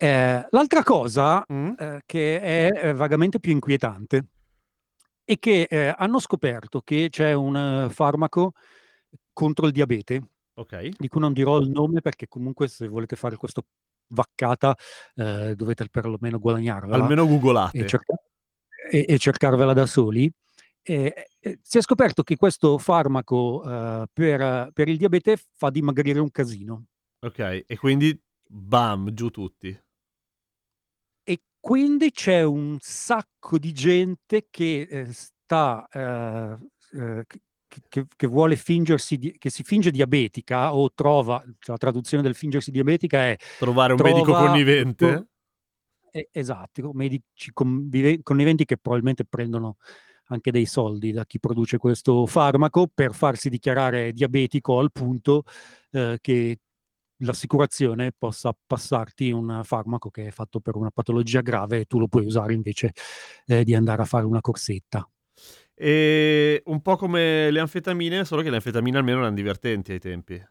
Eh, 0.00 0.46
l'altra 0.50 0.84
cosa 0.84 1.44
Mm? 1.52 1.72
eh, 1.76 2.02
che 2.06 2.40
è 2.40 2.70
eh, 2.88 2.92
vagamente 2.94 3.40
più 3.40 3.50
inquietante 3.50 4.26
è 5.24 5.36
che 5.40 5.66
eh, 5.68 5.92
hanno 5.96 6.20
scoperto 6.20 6.80
che 6.82 7.08
c'è 7.10 7.32
un 7.32 7.56
eh, 7.56 7.90
farmaco 7.90 8.52
contro 9.32 9.66
il 9.66 9.72
diabete, 9.72 10.22
Ok. 10.54 10.88
di 10.96 11.08
cui 11.08 11.20
non 11.20 11.32
dirò 11.32 11.58
il 11.58 11.68
nome 11.70 12.00
perché 12.00 12.28
comunque 12.28 12.68
se 12.68 12.86
volete 12.88 13.16
fare 13.16 13.36
questa 13.36 13.60
vaccata 14.10 14.74
eh, 15.16 15.54
dovete 15.56 15.88
perlomeno 15.90 16.38
guadagnarvela 16.38 16.94
Almeno 17.02 17.24
e, 17.24 17.26
googolate. 17.26 17.86
cerca- 17.88 18.14
e- 18.90 19.04
e 19.08 19.18
cercarvela 19.18 19.72
da 19.72 19.84
soli. 19.86 20.30
E- 20.80 21.26
e 21.40 21.58
si 21.60 21.76
è 21.78 21.82
scoperto 21.82 22.22
che 22.22 22.36
questo 22.36 22.78
farmaco 22.78 23.62
eh, 23.64 24.06
per, 24.12 24.70
per 24.72 24.88
il 24.88 24.96
diabete 24.96 25.36
fa 25.56 25.70
dimagrire 25.70 26.20
un 26.20 26.30
casino. 26.30 26.84
Ok, 27.20 27.64
e 27.66 27.76
quindi 27.76 28.18
bam, 28.48 29.10
giù 29.12 29.28
tutti. 29.28 29.78
Quindi 31.68 32.12
c'è 32.12 32.42
un 32.42 32.78
sacco 32.80 33.58
di 33.58 33.72
gente 33.74 34.46
che 34.48 34.86
eh, 34.90 35.12
sta, 35.12 35.86
eh, 35.92 36.56
eh, 36.98 37.24
che, 37.90 38.06
che- 38.16 38.26
vuole 38.26 38.56
fingersi, 38.56 39.18
di- 39.18 39.36
che 39.36 39.50
si 39.50 39.62
finge 39.62 39.90
diabetica 39.90 40.74
o 40.74 40.90
trova, 40.94 41.38
cioè 41.42 41.72
la 41.72 41.76
traduzione 41.76 42.22
del 42.22 42.34
fingersi 42.34 42.70
diabetica 42.70 43.18
è 43.26 43.36
Trovare 43.58 43.92
un 43.92 44.00
medico 44.02 44.32
trova 44.32 44.46
connivente. 44.46 45.06
tutto- 45.12 45.28
eh, 46.10 46.28
esatto, 46.32 46.90
medici 46.94 47.50
convive- 47.52 48.22
conniventi 48.22 48.64
che 48.64 48.78
probabilmente 48.78 49.26
prendono 49.26 49.76
anche 50.28 50.50
dei 50.50 50.64
soldi 50.64 51.12
da 51.12 51.26
chi 51.26 51.38
produce 51.38 51.76
questo 51.76 52.24
farmaco 52.24 52.86
per 52.86 53.12
farsi 53.12 53.50
dichiarare 53.50 54.12
diabetico 54.12 54.78
al 54.78 54.90
punto 54.90 55.42
eh, 55.90 56.16
che 56.22 56.60
l'assicurazione 57.18 58.12
possa 58.16 58.56
passarti 58.66 59.30
un 59.30 59.60
farmaco 59.64 60.10
che 60.10 60.26
è 60.26 60.30
fatto 60.30 60.60
per 60.60 60.76
una 60.76 60.90
patologia 60.90 61.40
grave 61.40 61.80
e 61.80 61.84
tu 61.84 61.98
lo 61.98 62.08
puoi 62.08 62.24
usare 62.24 62.52
invece 62.54 62.92
eh, 63.46 63.64
di 63.64 63.74
andare 63.74 64.02
a 64.02 64.04
fare 64.04 64.26
una 64.26 64.40
corsetta. 64.40 65.08
E 65.74 66.62
un 66.66 66.82
po' 66.82 66.96
come 66.96 67.50
le 67.50 67.60
anfetamine, 67.60 68.24
solo 68.24 68.42
che 68.42 68.50
le 68.50 68.56
anfetamine 68.56 68.98
almeno 68.98 69.18
erano 69.18 69.34
divertenti 69.34 69.92
ai 69.92 70.00
tempi. 70.00 70.42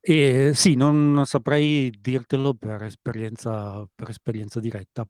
E 0.00 0.52
sì, 0.54 0.76
non 0.76 1.24
saprei 1.26 1.90
dirtelo 2.00 2.54
per 2.54 2.84
esperienza, 2.84 3.84
per 3.92 4.10
esperienza 4.10 4.60
diretta, 4.60 5.04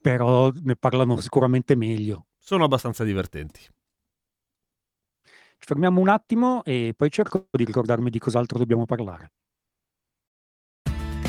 però 0.00 0.52
ne 0.62 0.76
parlano 0.76 1.16
sicuramente 1.20 1.74
meglio. 1.74 2.26
Sono 2.38 2.62
abbastanza 2.62 3.02
divertenti. 3.02 3.60
Ci 5.60 5.66
fermiamo 5.66 6.00
un 6.00 6.08
attimo 6.08 6.64
e 6.64 6.94
poi 6.96 7.10
cerco 7.10 7.48
di 7.50 7.64
ricordarmi 7.64 8.08
di 8.08 8.18
cos'altro 8.18 8.56
dobbiamo 8.56 8.86
parlare. 8.86 9.32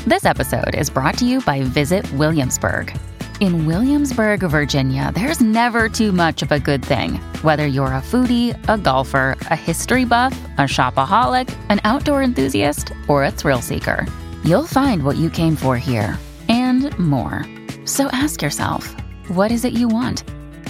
This 0.06 0.24
episode 0.24 0.74
is 0.74 0.90
brought 0.90 1.18
to 1.18 1.26
you 1.26 1.42
by 1.44 1.62
Visit 1.62 2.10
Williamsburg. 2.12 2.94
In 3.40 3.66
Williamsburg, 3.66 4.42
Virginia, 4.48 5.12
there's 5.12 5.40
never 5.40 5.90
too 5.90 6.12
much 6.12 6.42
of 6.42 6.50
a 6.50 6.58
good 6.58 6.82
thing. 6.82 7.20
Whether 7.42 7.66
you're 7.66 7.92
a 7.94 8.00
foodie, 8.00 8.56
a 8.68 8.78
golfer, 8.78 9.36
a 9.50 9.56
history 9.56 10.06
buff, 10.06 10.32
a 10.56 10.62
shopaholic, 10.62 11.54
an 11.68 11.80
outdoor 11.84 12.22
enthusiast, 12.22 12.90
or 13.08 13.24
a 13.24 13.30
thrill 13.30 13.60
seeker, 13.60 14.06
you'll 14.44 14.66
find 14.66 15.04
what 15.04 15.18
you 15.18 15.28
came 15.28 15.56
for 15.56 15.76
here 15.76 16.18
and 16.48 16.96
more. 16.98 17.44
So 17.84 18.06
ask 18.12 18.40
yourself, 18.40 18.94
what 19.28 19.52
is 19.52 19.66
it 19.66 19.74
you 19.74 19.88
want? 19.88 20.24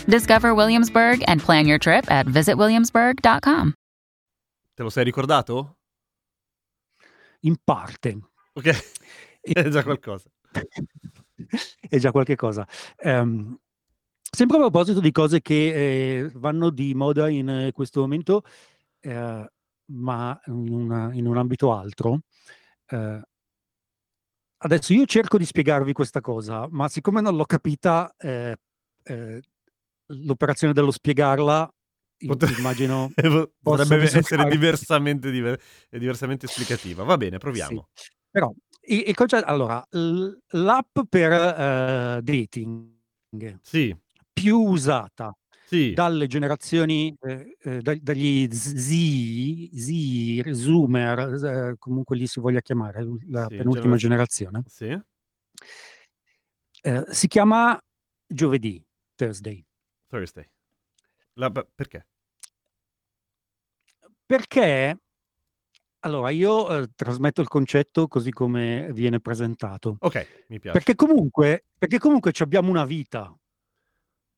Discover 0.06 0.52
Williamsburg 0.54 1.22
and 1.26 1.40
plan 1.42 1.66
your 1.66 1.78
trip 1.78 2.10
at 2.10 2.26
visitwilliamsburg.com. 2.26 3.72
Te 4.74 4.82
lo 4.82 4.90
sei 4.90 5.04
ricordato? 5.04 5.76
In 7.40 7.56
parte. 7.62 8.18
Ok, 8.54 8.70
è 9.40 9.68
già 9.68 9.82
qualcosa. 9.82 10.28
è 11.88 11.98
già 11.98 12.10
qualche 12.10 12.36
cosa. 12.36 12.66
Ehm, 12.96 13.56
sempre 14.20 14.56
a 14.56 14.60
proposito 14.60 15.00
di 15.00 15.12
cose 15.12 15.40
che 15.40 16.20
eh, 16.24 16.30
vanno 16.34 16.70
di 16.70 16.94
moda 16.94 17.28
in 17.28 17.48
eh, 17.48 17.72
questo 17.72 18.00
momento, 18.00 18.42
eh, 19.00 19.50
ma 19.86 20.40
in, 20.46 20.72
una- 20.72 21.12
in 21.12 21.26
un 21.26 21.36
ambito 21.36 21.72
altro. 21.72 22.20
eh, 22.88 23.22
adesso 24.64 24.92
io 24.92 25.04
cerco 25.06 25.38
di 25.38 25.44
spiegarvi 25.44 25.92
questa 25.92 26.20
cosa, 26.20 26.66
ma 26.70 26.88
siccome 26.88 27.20
non 27.20 27.34
l'ho 27.36 27.44
capita, 27.44 28.14
eh, 28.16 28.56
eh, 29.04 29.42
l'operazione 30.24 30.72
dello 30.72 30.90
spiegarla, 30.90 31.68
i- 32.18 32.26
Potre- 32.26 32.54
immagino 32.56 33.10
Potrebbe 33.62 34.02
essere 34.16 34.48
diversamente, 34.48 35.30
diver- 35.30 35.60
diversamente 35.90 36.46
esplicativa. 36.46 37.02
Va 37.04 37.16
bene, 37.16 37.38
proviamo. 37.38 37.88
Sì. 37.94 38.10
Però 38.30 38.52
il, 38.86 39.04
il 39.08 39.14
concetto, 39.14 39.46
allora, 39.46 39.84
l'app 39.90 40.98
per 41.08 41.32
eh, 41.32 42.20
dating 42.22 43.58
Sì, 43.60 43.96
più 44.32 44.58
usata 44.58 45.36
sì, 45.64 45.92
dalle 45.92 46.26
generazioni, 46.26 47.14
eh, 47.20 47.56
eh, 47.60 47.80
da- 47.82 47.96
dagli 48.00 48.48
Z, 48.52 49.70
Z, 49.74 50.50
Zoomer, 50.52 51.18
eh, 51.44 51.74
comunque 51.78 52.16
li 52.16 52.26
si 52.26 52.40
voglia 52.40 52.60
chiamare, 52.60 53.04
la 53.28 53.46
Sì, 53.48 53.56
penultima 53.56 53.96
generazio- 53.96 54.46
generazione, 54.46 54.62
sì. 54.66 54.98
eh, 56.82 57.04
si 57.10 57.28
chiama 57.28 57.78
giovedì, 58.26 58.82
Thursday, 59.14 59.64
Thursday. 60.12 60.46
La- 61.34 61.50
perché? 61.50 62.06
perché, 64.26 64.98
allora, 66.00 66.30
io 66.30 66.82
eh, 66.82 66.88
trasmetto 66.94 67.40
il 67.40 67.48
concetto 67.48 68.08
così 68.08 68.30
come 68.30 68.90
viene 68.92 69.20
presentato. 69.20 69.96
Ok, 70.00 70.44
mi 70.48 70.58
piace. 70.58 70.76
Perché 70.78 70.94
comunque, 70.94 71.64
perché 71.78 71.98
comunque 71.98 72.32
ci 72.32 72.42
abbiamo 72.42 72.68
una 72.70 72.84
vita. 72.84 73.34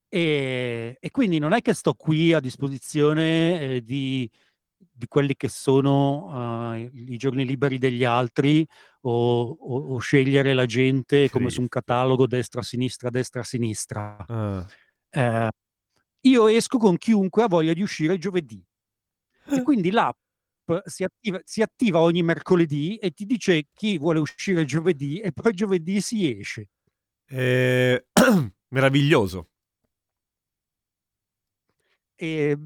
E, 0.08 0.96
e 1.00 1.10
quindi 1.10 1.38
non 1.38 1.52
è 1.52 1.60
che 1.60 1.74
sto 1.74 1.94
qui 1.94 2.32
a 2.32 2.38
disposizione 2.40 3.60
eh, 3.60 3.82
di, 3.82 4.30
di 4.76 5.06
quelli 5.08 5.34
che 5.36 5.48
sono 5.48 6.72
eh, 6.74 6.90
i 6.92 7.16
giorni 7.16 7.44
liberi 7.44 7.78
degli 7.78 8.04
altri 8.04 8.64
o, 9.02 9.42
o- 9.50 9.94
o 9.94 9.98
scegliere 9.98 10.54
la 10.54 10.66
gente 10.66 11.28
come 11.30 11.50
su 11.50 11.60
un 11.60 11.68
catalogo 11.68 12.26
destra-sinistra, 12.28 13.10
destra-sinistra. 13.10 14.24
Ah. 14.28 14.66
Eh, 15.10 15.50
io 16.24 16.48
esco 16.48 16.78
con 16.78 16.96
chiunque 16.96 17.42
ha 17.42 17.48
voglia 17.48 17.72
di 17.72 17.82
uscire 17.82 18.18
giovedì. 18.18 18.62
E 19.46 19.62
quindi 19.62 19.90
l'app 19.90 20.16
si 20.86 21.04
attiva, 21.04 21.40
si 21.44 21.60
attiva 21.62 22.00
ogni 22.00 22.22
mercoledì 22.22 22.96
e 22.96 23.10
ti 23.10 23.26
dice 23.26 23.68
chi 23.74 23.98
vuole 23.98 24.18
uscire 24.18 24.64
giovedì 24.64 25.20
e 25.20 25.32
poi 25.32 25.52
giovedì 25.52 26.00
si 26.00 26.38
esce. 26.38 26.70
Eh, 27.26 28.06
meraviglioso. 28.68 29.48
E 32.16 32.56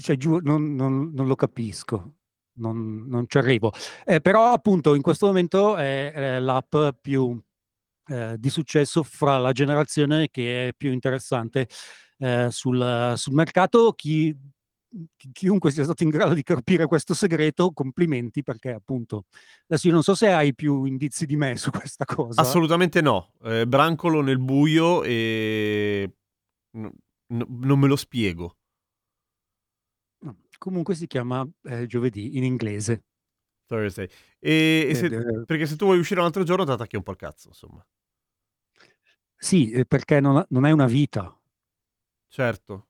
cioè, 0.00 0.16
giù, 0.16 0.38
non, 0.42 0.74
non- 0.74 1.10
non 1.12 1.26
lo 1.26 1.34
capisco, 1.34 2.14
non, 2.54 3.06
non 3.06 3.26
ci 3.28 3.38
arrivo. 3.38 3.72
Eh, 4.04 4.20
però 4.20 4.52
appunto 4.52 4.94
in 4.94 5.02
questo 5.02 5.26
momento 5.26 5.76
è, 5.76 6.12
è 6.12 6.38
l'app 6.40 6.74
più 7.00 7.40
eh, 8.08 8.36
di 8.38 8.50
successo 8.50 9.02
fra 9.02 9.38
la 9.38 9.52
generazione 9.52 10.28
che 10.30 10.68
è 10.68 10.72
più 10.74 10.92
interessante 10.92 11.68
eh, 12.18 12.48
sul, 12.50 13.12
sul 13.16 13.34
mercato. 13.34 13.92
Chi, 13.92 14.36
chi- 15.16 15.30
chiunque 15.32 15.70
sia 15.70 15.84
stato 15.84 16.02
in 16.04 16.10
grado 16.10 16.34
di 16.34 16.42
capire 16.42 16.86
questo 16.86 17.14
segreto, 17.14 17.72
complimenti 17.72 18.42
perché 18.42 18.70
appunto 18.72 19.24
adesso 19.66 19.88
io 19.88 19.92
non 19.94 20.02
so 20.02 20.14
se 20.14 20.28
hai 20.30 20.54
più 20.54 20.84
indizi 20.84 21.26
di 21.26 21.36
me 21.36 21.56
su 21.56 21.70
questa 21.70 22.04
cosa. 22.04 22.40
Assolutamente 22.40 23.00
no. 23.00 23.32
Eh, 23.42 23.66
brancolo 23.66 24.20
nel 24.20 24.38
buio 24.38 25.02
e 25.02 26.10
n- 26.76 26.90
n- 27.32 27.46
non 27.60 27.78
me 27.78 27.88
lo 27.88 27.96
spiego. 27.96 28.56
No, 30.24 30.36
Comunque 30.58 30.94
si 30.94 31.06
chiama 31.06 31.46
eh, 31.64 31.86
giovedì 31.86 32.36
in 32.36 32.44
inglese. 32.44 33.02
Thursday. 33.66 34.08
E, 34.38 34.86
e 34.90 34.94
se- 34.94 35.06
eh, 35.06 35.44
perché 35.44 35.66
se 35.66 35.76
tu 35.76 35.86
vuoi 35.86 35.98
uscire 35.98 36.20
un 36.20 36.26
altro 36.26 36.42
giorno, 36.44 36.64
ti 36.64 36.70
attacchi 36.70 36.96
un 36.96 37.02
po' 37.02 37.12
il 37.12 37.16
cazzo, 37.16 37.48
insomma. 37.48 37.84
sì, 39.36 39.70
eh, 39.70 39.84
perché 39.84 40.20
non, 40.20 40.44
non 40.50 40.66
è 40.66 40.70
una 40.70 40.86
vita. 40.86 41.36
Certo. 42.34 42.88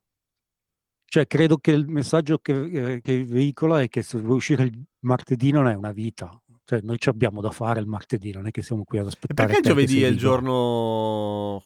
Cioè, 1.07 1.27
credo 1.27 1.59
che 1.59 1.71
il 1.71 1.87
messaggio 1.87 2.39
che, 2.39 2.95
eh, 2.95 3.01
che 3.01 3.25
veicola 3.25 3.81
è 3.81 3.89
che 3.89 4.03
se 4.03 4.19
vuoi 4.19 4.37
uscire 4.37 4.65
il 4.65 4.83
martedì 5.01 5.51
non 5.53 5.69
è 5.69 5.75
una 5.75 5.93
vita. 5.93 6.37
Cioè, 6.65 6.81
noi 6.81 6.99
ci 6.99 7.09
abbiamo 7.09 7.41
da 7.41 7.51
fare 7.51 7.79
il 7.81 7.87
martedì, 7.87 8.33
non 8.33 8.47
è 8.47 8.51
che 8.51 8.63
siamo 8.63 8.85
qui 8.85 8.99
ad 8.99 9.07
E 9.07 9.09
aspettare. 9.09 9.35
perché 9.35 9.57
il 9.57 9.63
te 9.63 9.75
che 9.75 9.87
giovedì 9.87 9.87
sei 9.87 10.03
è 10.03 10.07
il 10.07 10.15
libero. 10.15 10.17
giorno 10.17 11.63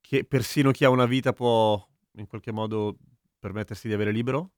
che 0.00 0.24
persino 0.24 0.70
chi 0.72 0.84
ha 0.84 0.90
una 0.90 1.06
vita 1.06 1.32
può 1.32 1.84
in 2.18 2.26
qualche 2.26 2.52
modo 2.52 2.98
permettersi 3.38 3.88
di 3.88 3.94
avere 3.94 4.12
libero? 4.12 4.52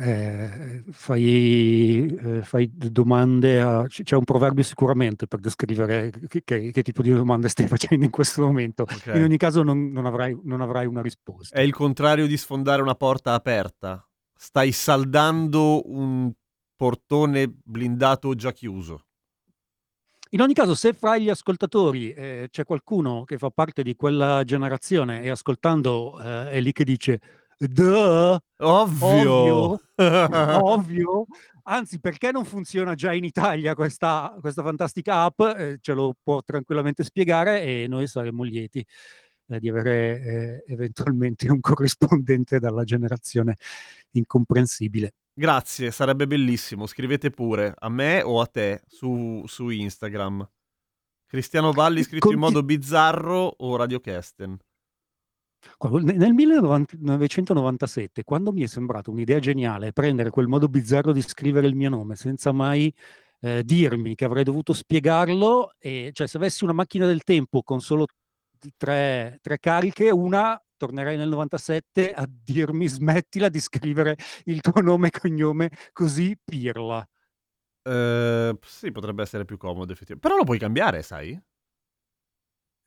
Eh, 0.00 0.84
fai, 0.92 2.06
eh, 2.06 2.42
fai 2.42 2.70
domande 2.72 3.60
a... 3.60 3.84
C'è 3.86 4.14
un 4.14 4.24
proverbio 4.24 4.62
sicuramente 4.62 5.26
per 5.26 5.40
descrivere 5.40 6.10
che, 6.28 6.42
che- 6.44 6.70
che 6.70 6.82
tipo 6.82 7.02
di 7.02 7.10
domande 7.10 7.48
stai 7.48 7.66
facendo 7.68 8.04
in 8.04 8.10
questo 8.10 8.42
momento. 8.42 8.84
Ok. 8.84 9.06
In 9.14 9.24
ogni 9.24 9.36
caso 9.36 9.62
non, 9.62 9.90
non 9.90 10.06
avrai, 10.06 10.38
non 10.44 10.60
avrai 10.60 10.86
una 10.86 11.02
risposta. 11.02 11.56
È 11.56 11.60
il 11.60 11.72
contrario 11.72 12.26
di 12.26 12.36
sfondare 12.36 12.80
una 12.80 12.94
porta 12.94 13.34
aperta. 13.34 14.06
Stai 14.34 14.72
saldando 14.72 15.90
un 15.90 16.32
portone 16.76 17.52
blindato 17.62 18.34
già 18.34 18.52
chiuso. 18.52 19.04
In 20.30 20.40
ogni 20.40 20.54
caso, 20.54 20.76
se 20.76 20.92
fra 20.92 21.18
gli 21.18 21.28
ascoltatori 21.28 22.12
eh, 22.12 22.48
c'è 22.50 22.62
qualcuno 22.64 23.24
che 23.24 23.36
fa 23.36 23.50
parte 23.50 23.82
di 23.82 23.96
quella 23.96 24.44
generazione 24.44 25.22
e 25.22 25.28
ascoltando 25.28 26.20
eh, 26.22 26.50
è 26.52 26.60
lì 26.60 26.70
che 26.70 26.84
dice 26.84 27.20
Duh, 27.62 28.38
Ovvio. 28.56 29.32
ovvio, 29.32 29.80
ovvio, 30.64 31.26
anzi 31.64 32.00
perché 32.00 32.32
non 32.32 32.46
funziona 32.46 32.94
già 32.94 33.12
in 33.12 33.24
Italia 33.24 33.74
questa, 33.74 34.34
questa 34.40 34.62
fantastica 34.62 35.24
app, 35.24 35.40
eh, 35.40 35.76
ce 35.82 35.92
lo 35.92 36.14
può 36.22 36.42
tranquillamente 36.42 37.04
spiegare 37.04 37.62
e 37.62 37.86
noi 37.86 38.06
saremmo 38.06 38.44
lieti 38.44 38.82
eh, 39.48 39.60
di 39.60 39.68
avere 39.68 40.64
eh, 40.66 40.72
eventualmente 40.72 41.50
un 41.50 41.60
corrispondente 41.60 42.58
dalla 42.58 42.84
generazione 42.84 43.56
incomprensibile. 44.12 45.12
Grazie, 45.34 45.90
sarebbe 45.90 46.26
bellissimo. 46.26 46.86
Scrivete 46.86 47.30
pure 47.30 47.74
a 47.76 47.90
me 47.90 48.22
o 48.22 48.40
a 48.40 48.46
te 48.46 48.80
su, 48.86 49.42
su 49.46 49.68
Instagram. 49.68 50.48
Cristiano 51.26 51.72
Valli 51.72 52.02
scritto 52.04 52.30
in 52.30 52.38
Conti- 52.38 52.54
modo 52.54 52.62
bizzarro 52.62 53.54
o 53.58 53.76
Radio 53.76 54.00
Kesten. 54.00 54.58
Nel 56.02 56.32
1997, 56.32 58.24
quando 58.24 58.52
mi 58.52 58.62
è 58.62 58.66
sembrata 58.66 59.10
un'idea 59.10 59.38
geniale 59.38 59.92
prendere 59.92 60.30
quel 60.30 60.46
modo 60.46 60.68
bizzarro 60.68 61.12
di 61.12 61.22
scrivere 61.22 61.66
il 61.66 61.74
mio 61.74 61.90
nome 61.90 62.16
senza 62.16 62.52
mai 62.52 62.92
eh, 63.40 63.64
dirmi 63.64 64.14
che 64.14 64.24
avrei 64.24 64.44
dovuto 64.44 64.72
spiegarlo, 64.72 65.72
e, 65.78 66.10
cioè 66.12 66.26
se 66.26 66.36
avessi 66.36 66.64
una 66.64 66.72
macchina 66.72 67.06
del 67.06 67.22
tempo 67.24 67.62
con 67.62 67.80
solo 67.80 68.06
tre, 68.76 69.38
tre 69.40 69.58
cariche, 69.58 70.10
una 70.10 70.60
tornerei 70.76 71.16
nel 71.18 71.28
97 71.28 72.12
a 72.12 72.26
dirmi 72.26 72.88
smettila 72.88 73.50
di 73.50 73.60
scrivere 73.60 74.16
il 74.44 74.60
tuo 74.60 74.80
nome 74.80 75.08
e 75.08 75.18
cognome 75.18 75.70
così 75.92 76.36
pirla. 76.42 77.06
Eh, 77.82 78.58
sì, 78.62 78.90
potrebbe 78.90 79.22
essere 79.22 79.44
più 79.44 79.56
comodo 79.56 79.92
effettivamente. 79.92 80.26
Però 80.26 80.36
lo 80.36 80.44
puoi 80.44 80.58
cambiare, 80.58 81.02
sai? 81.02 81.38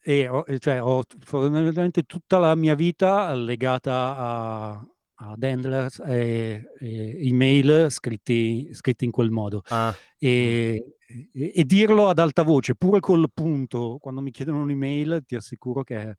E 0.06 0.28
ho, 0.28 0.44
e 0.46 0.60
cioè, 0.60 0.82
ho 0.84 1.04
t- 1.06 1.16
fondamentalmente 1.24 2.04
tutta 2.04 2.38
la 2.38 2.56
mia 2.56 2.76
vita 2.76 3.34
legata 3.34 4.18
a, 4.18 4.88
ad 5.16 5.44
handlers 5.44 6.00
e, 6.06 6.72
e 6.80 7.28
email 7.28 7.90
scritti, 7.90 8.74
scritti 8.74 9.06
in 9.06 9.12
quel 9.12 9.30
modo. 9.32 9.62
Ah, 9.70 9.96
E, 10.18 10.98
e- 11.34 11.52
e 11.56 11.64
dirlo 11.64 12.10
ad 12.10 12.20
alta 12.20 12.44
voce, 12.44 12.76
pure 12.76 13.00
col 13.00 13.28
punto, 13.34 13.98
quando 14.02 14.20
mi 14.22 14.32
chiedono 14.32 14.62
un'email, 14.64 15.24
ti 15.26 15.36
assicuro 15.36 15.84
che 15.84 15.98
è, 16.02 16.14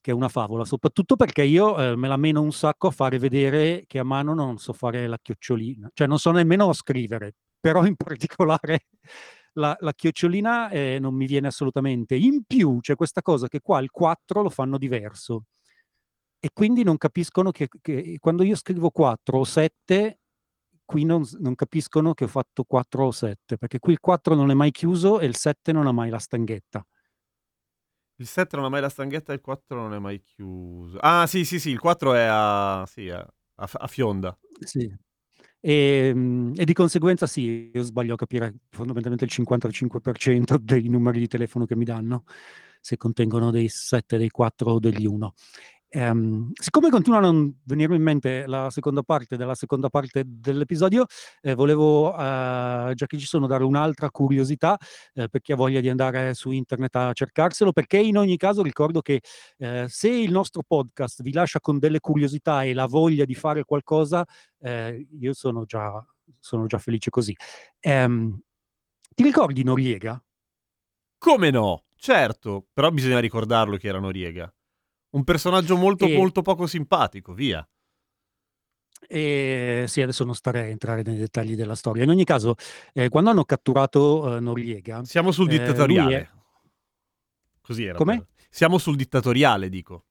che 0.00 0.10
è 0.10 0.14
una 0.14 0.28
favola, 0.28 0.64
soprattutto 0.64 1.14
perché 1.14 1.42
io 1.44 1.78
eh, 1.78 1.94
me 1.96 2.08
la 2.08 2.16
meno 2.16 2.40
un 2.42 2.52
sacco 2.52 2.88
a 2.88 2.90
fare 2.90 3.18
vedere 3.18 3.84
che 3.86 3.98
a 4.00 4.04
mano 4.04 4.34
non 4.34 4.58
so 4.58 4.72
fare 4.72 5.06
la 5.06 5.18
chiocciolina, 5.20 5.90
cioè 5.94 6.06
non 6.08 6.18
so 6.18 6.32
nemmeno 6.32 6.72
scrivere, 6.72 7.34
però 7.60 7.84
in 7.84 7.94
particolare 7.96 8.86
la, 9.54 9.76
la 9.80 9.92
chiocciolina 9.92 10.70
eh, 10.70 10.98
non 11.00 11.14
mi 11.14 11.26
viene 11.26 11.48
assolutamente. 11.48 12.16
In 12.16 12.44
più 12.44 12.78
c'è 12.80 12.94
questa 12.94 13.22
cosa 13.22 13.48
che 13.48 13.60
qua 13.60 13.80
il 13.80 13.90
4 13.90 14.42
lo 14.42 14.50
fanno 14.50 14.78
diverso 14.78 15.44
e 16.40 16.50
quindi 16.52 16.84
non 16.84 16.96
capiscono 16.98 17.50
che, 17.50 17.68
che 17.80 18.16
quando 18.20 18.42
io 18.44 18.56
scrivo 18.56 18.90
4 18.90 19.38
o 19.38 19.44
7 19.44 20.20
qui 20.84 21.04
non, 21.04 21.22
non 21.40 21.54
capiscono 21.54 22.14
che 22.14 22.24
ho 22.24 22.28
fatto 22.28 22.64
4 22.64 23.06
o 23.06 23.10
7, 23.10 23.58
perché 23.58 23.78
qui 23.78 23.92
il 23.92 24.00
4 24.00 24.34
non 24.34 24.50
è 24.50 24.54
mai 24.54 24.70
chiuso 24.70 25.20
e 25.20 25.26
il 25.26 25.36
7 25.36 25.72
non 25.72 25.86
ha 25.86 25.92
mai 25.92 26.08
la 26.10 26.18
stanghetta. 26.18 26.84
il 28.20 28.26
7 28.26 28.56
non 28.56 28.64
ha 28.64 28.68
mai 28.68 28.80
la 28.80 28.88
stanghetta, 28.88 29.32
il 29.32 29.40
4 29.40 29.76
non 29.80 29.94
è 29.94 29.98
mai 29.98 30.20
chiuso. 30.22 30.98
Ah, 31.00 31.26
sì, 31.26 31.44
sì, 31.44 31.60
sì, 31.60 31.70
il 31.70 31.78
4 31.78 32.14
è 32.14 32.24
a, 32.28 32.84
sì, 32.86 33.08
a, 33.10 33.18
a- 33.18 33.70
a 33.70 33.86
fionda. 33.86 34.36
Sì. 34.64 34.92
E, 35.60 36.12
mm, 36.14 36.52
e 36.56 36.64
di 36.64 36.72
conseguenza 36.72 37.26
sì, 37.26 37.70
io 37.72 37.82
sbaglio 37.82 38.14
a 38.14 38.16
capire 38.16 38.54
fondamentalmente 38.70 39.24
il 39.24 39.30
55% 39.32 40.56
dei 40.56 40.88
numeri 40.88 41.18
di 41.18 41.26
telefono 41.26 41.66
che 41.66 41.76
mi 41.76 41.84
danno, 41.84 42.24
se 42.80 42.96
contengono 42.96 43.50
dei 43.50 43.68
7, 43.68 44.18
dei 44.18 44.30
4 44.30 44.72
o 44.72 44.78
degli 44.78 45.06
1. 45.06 45.34
Ehm, 45.90 46.50
siccome 46.54 46.90
continua 46.90 47.18
a 47.18 47.22
non 47.22 47.60
venirmi 47.64 47.96
in 47.96 48.02
mente 48.02 48.46
la 48.46 48.68
seconda 48.70 49.02
parte 49.02 49.36
della 49.36 49.54
seconda 49.54 49.88
parte 49.88 50.22
dell'episodio, 50.26 51.06
eh, 51.40 51.54
volevo, 51.54 52.12
eh, 52.14 52.92
già 52.94 53.06
che 53.06 53.18
ci 53.18 53.26
sono, 53.26 53.46
dare 53.46 53.64
un'altra 53.64 54.10
curiosità 54.10 54.76
eh, 55.14 55.28
per 55.28 55.40
chi 55.40 55.52
ha 55.52 55.56
voglia 55.56 55.80
di 55.80 55.88
andare 55.88 56.34
su 56.34 56.50
internet 56.50 56.94
a 56.96 57.12
cercarselo, 57.12 57.72
perché 57.72 57.98
in 57.98 58.18
ogni 58.18 58.36
caso 58.36 58.62
ricordo 58.62 59.00
che 59.00 59.20
eh, 59.58 59.86
se 59.88 60.08
il 60.10 60.30
nostro 60.30 60.62
podcast 60.66 61.22
vi 61.22 61.32
lascia 61.32 61.60
con 61.60 61.78
delle 61.78 62.00
curiosità 62.00 62.62
e 62.64 62.74
la 62.74 62.86
voglia 62.86 63.24
di 63.24 63.34
fare 63.34 63.64
qualcosa, 63.64 64.24
eh, 64.60 65.06
io 65.18 65.32
sono 65.32 65.64
già, 65.64 66.04
sono 66.38 66.66
già 66.66 66.78
felice 66.78 67.10
così. 67.10 67.34
Ehm, 67.80 68.38
ti 69.14 69.22
ricordi 69.22 69.62
Noriega? 69.64 70.22
Come 71.18 71.50
no? 71.50 71.84
Certo, 71.96 72.66
però 72.72 72.90
bisogna 72.90 73.20
ricordarlo 73.20 73.76
che 73.76 73.86
era 73.88 74.00
Noriega. 74.00 74.52
Un 75.10 75.24
personaggio 75.24 75.76
molto, 75.76 76.06
E- 76.06 76.16
molto 76.16 76.42
poco 76.42 76.66
simpatico, 76.66 77.32
via. 77.32 77.66
E 79.06 79.84
sì, 79.86 80.02
adesso 80.02 80.24
non 80.24 80.34
starei 80.34 80.64
a 80.64 80.70
entrare 80.70 81.02
nei 81.02 81.16
dettagli 81.16 81.54
della 81.54 81.74
storia. 81.76 82.02
In 82.02 82.10
ogni 82.10 82.24
caso, 82.24 82.56
eh, 82.92 83.08
quando 83.08 83.30
hanno 83.30 83.44
catturato 83.44 84.36
eh, 84.36 84.40
Noriega, 84.40 85.04
Siamo 85.04 85.30
sul 85.32 85.48
Eh, 85.50 85.58
dittatoriale. 85.58 86.16
è- 86.20 86.28
Così 87.60 87.84
era. 87.84 87.96
Come? 87.96 88.28
Siamo 88.50 88.78
sul 88.78 88.96
dittatoriale, 88.96 89.68
dico. 89.68 90.04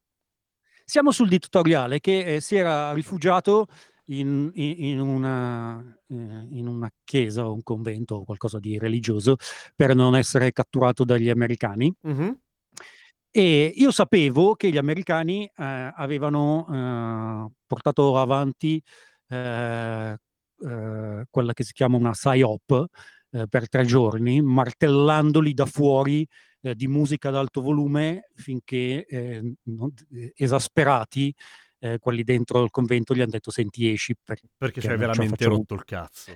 siamo 0.86 1.12
sul 1.12 1.28
dittatoriale 1.28 2.00
che 2.00 2.36
eh, 2.36 2.40
si 2.40 2.56
era 2.56 2.94
rifugiato 2.94 3.66
in, 4.06 4.50
in- 4.54 4.84
in 4.86 5.00
una, 5.02 5.78
eh, 6.08 6.16
in 6.52 6.66
una 6.68 6.90
chiesa 7.04 7.46
o 7.46 7.52
un 7.54 7.62
convento 7.62 8.16
o 8.16 8.24
qualcosa 8.24 8.58
di 8.58 8.78
religioso 8.80 9.36
per 9.76 9.94
non 9.96 10.16
essere 10.16 10.54
catturato 10.54 11.04
dagli 11.04 11.30
americani. 11.30 11.94
Mhm. 12.04 12.40
E 13.38 13.72
io 13.76 13.92
sapevo 13.92 14.56
che 14.56 14.72
gli 14.72 14.78
americani 14.78 15.46
eh, 15.46 15.52
avevano 15.96 16.66
eh, 16.72 17.54
portato 17.68 18.18
avanti 18.18 18.82
eh, 19.28 20.18
eh, 20.60 21.26
quella 21.30 21.54
che 21.54 21.64
si 21.64 21.72
chiama 21.74 21.98
una 21.98 22.14
psyop 22.14 22.86
eh, 23.30 23.48
per 23.48 23.70
tre 23.70 23.86
giorni, 23.86 24.42
martellandoli 24.42 25.54
da 25.54 25.68
fuori 25.68 26.28
eh, 26.62 26.74
di 26.74 26.88
musica 26.88 27.30
ad 27.30 27.36
alto 27.36 27.62
volume 27.62 28.28
finché 28.34 29.06
eh, 29.06 29.54
non- 29.66 29.94
eh, 30.16 30.34
esasperati 30.36 31.32
eh, 31.78 32.00
quelli 32.00 32.24
dentro 32.24 32.64
il 32.64 32.72
convento 32.72 33.14
gli 33.14 33.22
hanno 33.22 33.30
detto 33.30 33.52
senti 33.52 33.88
esci 33.92 34.16
perché 34.24 34.48
Perché 34.58 34.82
ci 34.82 34.88
hai 34.88 34.94
non 34.98 35.02
ce 35.02 35.06
la 35.06 35.12
veramente 35.14 35.44
facciamo 35.44 35.58
rotto 35.58 35.74
il 35.76 35.84
cazzo. 35.84 36.34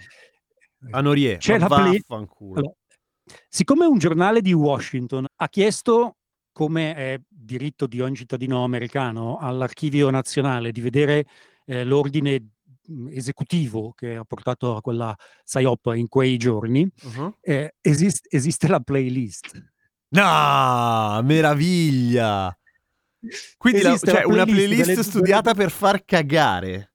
A 0.92 1.02
Norie, 1.02 1.38
C'è 1.38 1.58
ma 1.58 1.68
la 1.68 1.76
play- 1.76 2.02
vaffanculo. 2.08 2.60
allora, 2.60 2.76
siccome 3.50 3.86
un 3.88 3.98
giornale 3.98 4.42
di 4.42 4.54
Washington 4.54 5.26
ha 5.36 5.50
chiesto, 5.50 6.18
come 6.52 6.94
è 6.96 7.20
diritto 7.28 7.88
di 7.88 8.02
ogni 8.02 8.16
cittadino 8.16 8.64
americano, 8.64 9.38
all'archivio 9.38 10.10
nazionale 10.10 10.72
di 10.72 10.82
vedere 10.82 11.26
eh, 11.66 11.84
l'ordine 11.84 12.50
mh, 12.88 13.08
esecutivo 13.12 13.94
che 13.96 14.16
ha 14.16 14.24
portato 14.26 14.76
a 14.76 14.82
quella 14.82 15.16
PSYOP 15.46 15.94
in 15.96 16.08
quei 16.08 16.38
giorni, 16.38 16.90
Mhm. 17.04 17.36
eh, 17.42 17.76
esist- 17.82 18.26
esiste 18.34 18.68
la 18.68 18.80
playlist. 18.80 19.52
No, 20.10 21.22
meraviglia! 21.24 22.56
Quindi 23.58 23.82
la- 23.84 23.98
cioè, 23.98 24.22
la 24.22 24.28
una 24.28 24.44
playlist 24.44 24.66
playlist 24.68 24.86
delle- 24.88 25.04
studiata 25.04 25.54
per 25.54 25.70
far 25.72 26.04
cagare. 26.04 26.91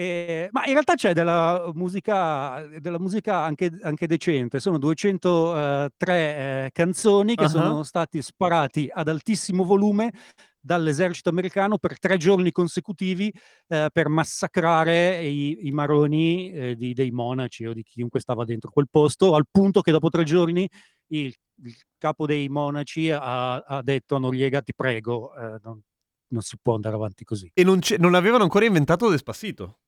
Eh, 0.00 0.48
ma 0.52 0.64
in 0.66 0.74
realtà 0.74 0.94
c'è 0.94 1.12
della 1.12 1.72
musica, 1.74 2.64
della 2.78 3.00
musica 3.00 3.38
anche, 3.42 3.68
anche 3.82 4.06
decente, 4.06 4.60
sono 4.60 4.78
203 4.78 6.66
eh, 6.66 6.70
canzoni 6.72 7.34
che 7.34 7.44
Ah. 7.44 7.48
sono 7.48 7.82
stati 7.82 8.22
sparati 8.22 8.88
ad 8.92 9.08
altissimo 9.08 9.64
volume 9.64 10.12
dall'esercito 10.60 11.30
americano 11.30 11.78
per 11.78 11.98
tre 11.98 12.16
giorni 12.16 12.52
consecutivi 12.52 13.32
eh, 13.66 13.88
per 13.92 14.08
massacrare 14.08 15.24
i, 15.24 15.66
i 15.66 15.72
maroni 15.72 16.52
eh, 16.52 16.76
di- 16.76 16.94
dei 16.94 17.10
monaci 17.10 17.66
o 17.66 17.72
di 17.72 17.82
chiunque 17.82 18.20
stava 18.20 18.44
dentro 18.44 18.70
quel 18.70 18.86
posto, 18.88 19.34
al 19.34 19.46
punto 19.50 19.80
che 19.80 19.90
dopo 19.90 20.10
tre 20.10 20.22
giorni 20.22 20.68
il, 21.08 21.34
il 21.64 21.76
capo 21.96 22.24
dei 22.24 22.48
monaci 22.48 23.10
ha, 23.10 23.56
ha 23.56 23.82
detto 23.82 24.14
a 24.14 24.20
Noriega 24.20 24.62
ti 24.62 24.74
prego, 24.76 25.34
eh, 25.34 25.58
non, 25.64 25.80
non 26.28 26.42
si 26.42 26.56
può 26.62 26.74
andare 26.76 26.94
avanti 26.94 27.24
così. 27.24 27.50
E 27.52 27.64
non, 27.64 27.80
non 27.98 28.14
avevano 28.14 28.44
ancora 28.44 28.64
inventato 28.64 29.10
Despacito. 29.10 29.78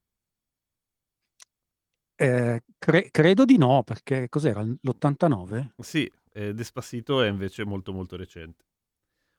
Eh, 2.23 2.63
cre- 2.79 3.09
credo 3.11 3.47
di 3.47 3.57
no, 3.57 3.83
perché 3.83 4.29
cos'era? 4.29 4.61
L'89? 4.63 5.71
Sì, 5.79 6.11
eh, 6.33 6.53
Despacito 6.53 7.23
è 7.23 7.29
invece 7.29 7.65
molto 7.65 7.95
molto 7.95 8.17
recente. 8.17 8.65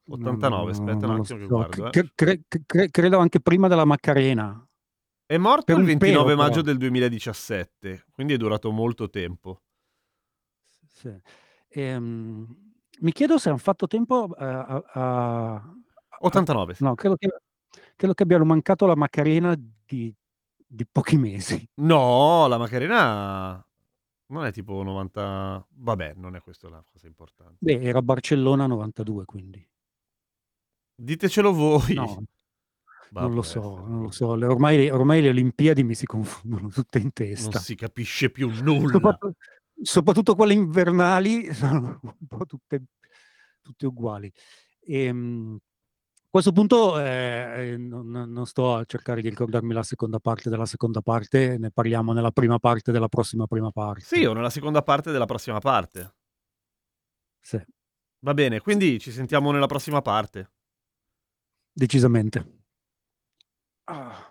89, 0.09 0.71
aspetta 0.71 0.91
un 0.93 0.99
non 1.01 1.15
lo 1.17 1.21
attimo 1.21 1.37
che 1.39 1.45
so. 1.45 1.53
guardo. 1.53 1.85
eh. 1.85 1.89
Cre- 1.91 2.11
cre- 2.15 2.41
cre- 2.65 2.89
credo 2.89 3.19
anche 3.19 3.39
prima 3.39 3.67
della 3.67 3.85
Macarena. 3.85 4.67
È 5.27 5.37
morto 5.37 5.65
Per 5.65 5.75
il 5.75 5.81
un 5.81 5.87
29 5.87 6.23
pelo, 6.31 6.35
maggio 6.35 6.51
però. 6.61 6.65
del 6.65 6.77
2017, 6.77 8.05
quindi 8.11 8.33
è 8.33 8.37
durato 8.37 8.71
molto 8.71 9.09
tempo. 9.11 9.61
Sì. 10.87 11.15
Ehm, 11.69 12.73
mi 13.01 13.11
chiedo 13.11 13.37
se 13.37 13.49
hanno 13.49 13.57
fatto 13.59 13.85
tempo 13.85 14.35
eh, 14.35 14.43
a, 14.43 14.83
a- 14.93 15.53
a- 15.53 15.75
89, 16.21 16.73
sì. 16.73 16.83
no, 16.83 16.95
credo 16.95 17.15
che, 17.15 17.29
credo 17.95 18.13
che 18.15 18.23
abbiano 18.23 18.43
mancato 18.43 18.85
la 18.87 18.95
Macarena 18.95 19.55
di, 19.85 20.13
di 20.73 20.85
pochi 20.89 21.17
mesi. 21.17 21.67
No, 21.75 22.47
la 22.47 22.57
Macarena 22.57 23.65
non 24.27 24.45
è 24.45 24.51
tipo 24.53 24.81
90... 24.83 25.67
Vabbè, 25.69 26.13
non 26.15 26.35
è 26.35 26.41
questa 26.41 26.69
la 26.69 26.81
cosa 26.89 27.07
importante. 27.07 27.55
Beh, 27.59 27.81
era 27.81 28.01
Barcellona 28.01 28.65
92, 28.67 29.25
quindi. 29.25 29.67
Ditecelo 30.95 31.51
voi. 31.53 31.93
No, 31.95 32.23
Bah, 33.09 33.21
non 33.23 33.33
lo 33.33 33.41
so, 33.41 33.59
essere. 33.73 33.89
non 33.89 34.01
lo 34.03 34.11
so. 34.11 34.35
Le- 34.35 34.45
Ormai, 34.45 34.89
ormai 34.89 35.21
le 35.21 35.29
Olimpiadi 35.29 35.83
mi 35.83 35.95
si 35.95 36.05
confondono 36.05 36.69
tutte 36.69 36.97
in 36.99 37.03
Non 37.05 37.11
testa. 37.13 37.59
si 37.59 37.75
capisce 37.75 38.29
più 38.29 38.49
nulla. 38.61 38.91
Soprattutto, 38.93 39.35
soprattutto 39.81 40.35
quelle 40.35 40.53
invernali 40.53 41.51
sono 41.53 41.99
un 42.01 42.27
po' 42.27 42.45
tutte, 42.45 42.83
tutte 43.61 43.85
uguali. 43.85 44.31
Ehm, 44.85 45.57
a 45.57 45.59
questo 46.31 46.51
punto 46.51 46.99
eh, 46.99 47.73
eh, 47.73 47.77
non, 47.77 48.09
non 48.09 48.45
sto 48.47 48.75
a 48.75 48.85
cercare 48.85 49.21
di 49.21 49.29
ricordarmi 49.29 49.73
la 49.73 49.83
seconda 49.83 50.19
parte 50.19 50.49
della 50.49 50.65
seconda 50.65 51.01
parte, 51.01 51.57
ne 51.59 51.71
parliamo 51.71 52.13
nella 52.13 52.31
prima 52.31 52.57
parte 52.57 52.91
della 52.91 53.07
prossima 53.09 53.45
prima 53.45 53.69
parte. 53.71 54.01
Sì, 54.01 54.25
o 54.25 54.33
nella 54.33 54.49
seconda 54.49 54.81
parte 54.81 55.11
della 55.11 55.25
prossima 55.25 55.59
parte. 55.59 56.15
Sì, 57.41 57.61
Va 58.23 58.33
bene, 58.33 58.59
quindi 58.61 58.99
ci 58.99 59.11
sentiamo 59.11 59.51
nella 59.51 59.67
prossima 59.67 60.01
parte. 60.01 60.51
decisamente. 61.73 62.59
Ah. 63.87 64.30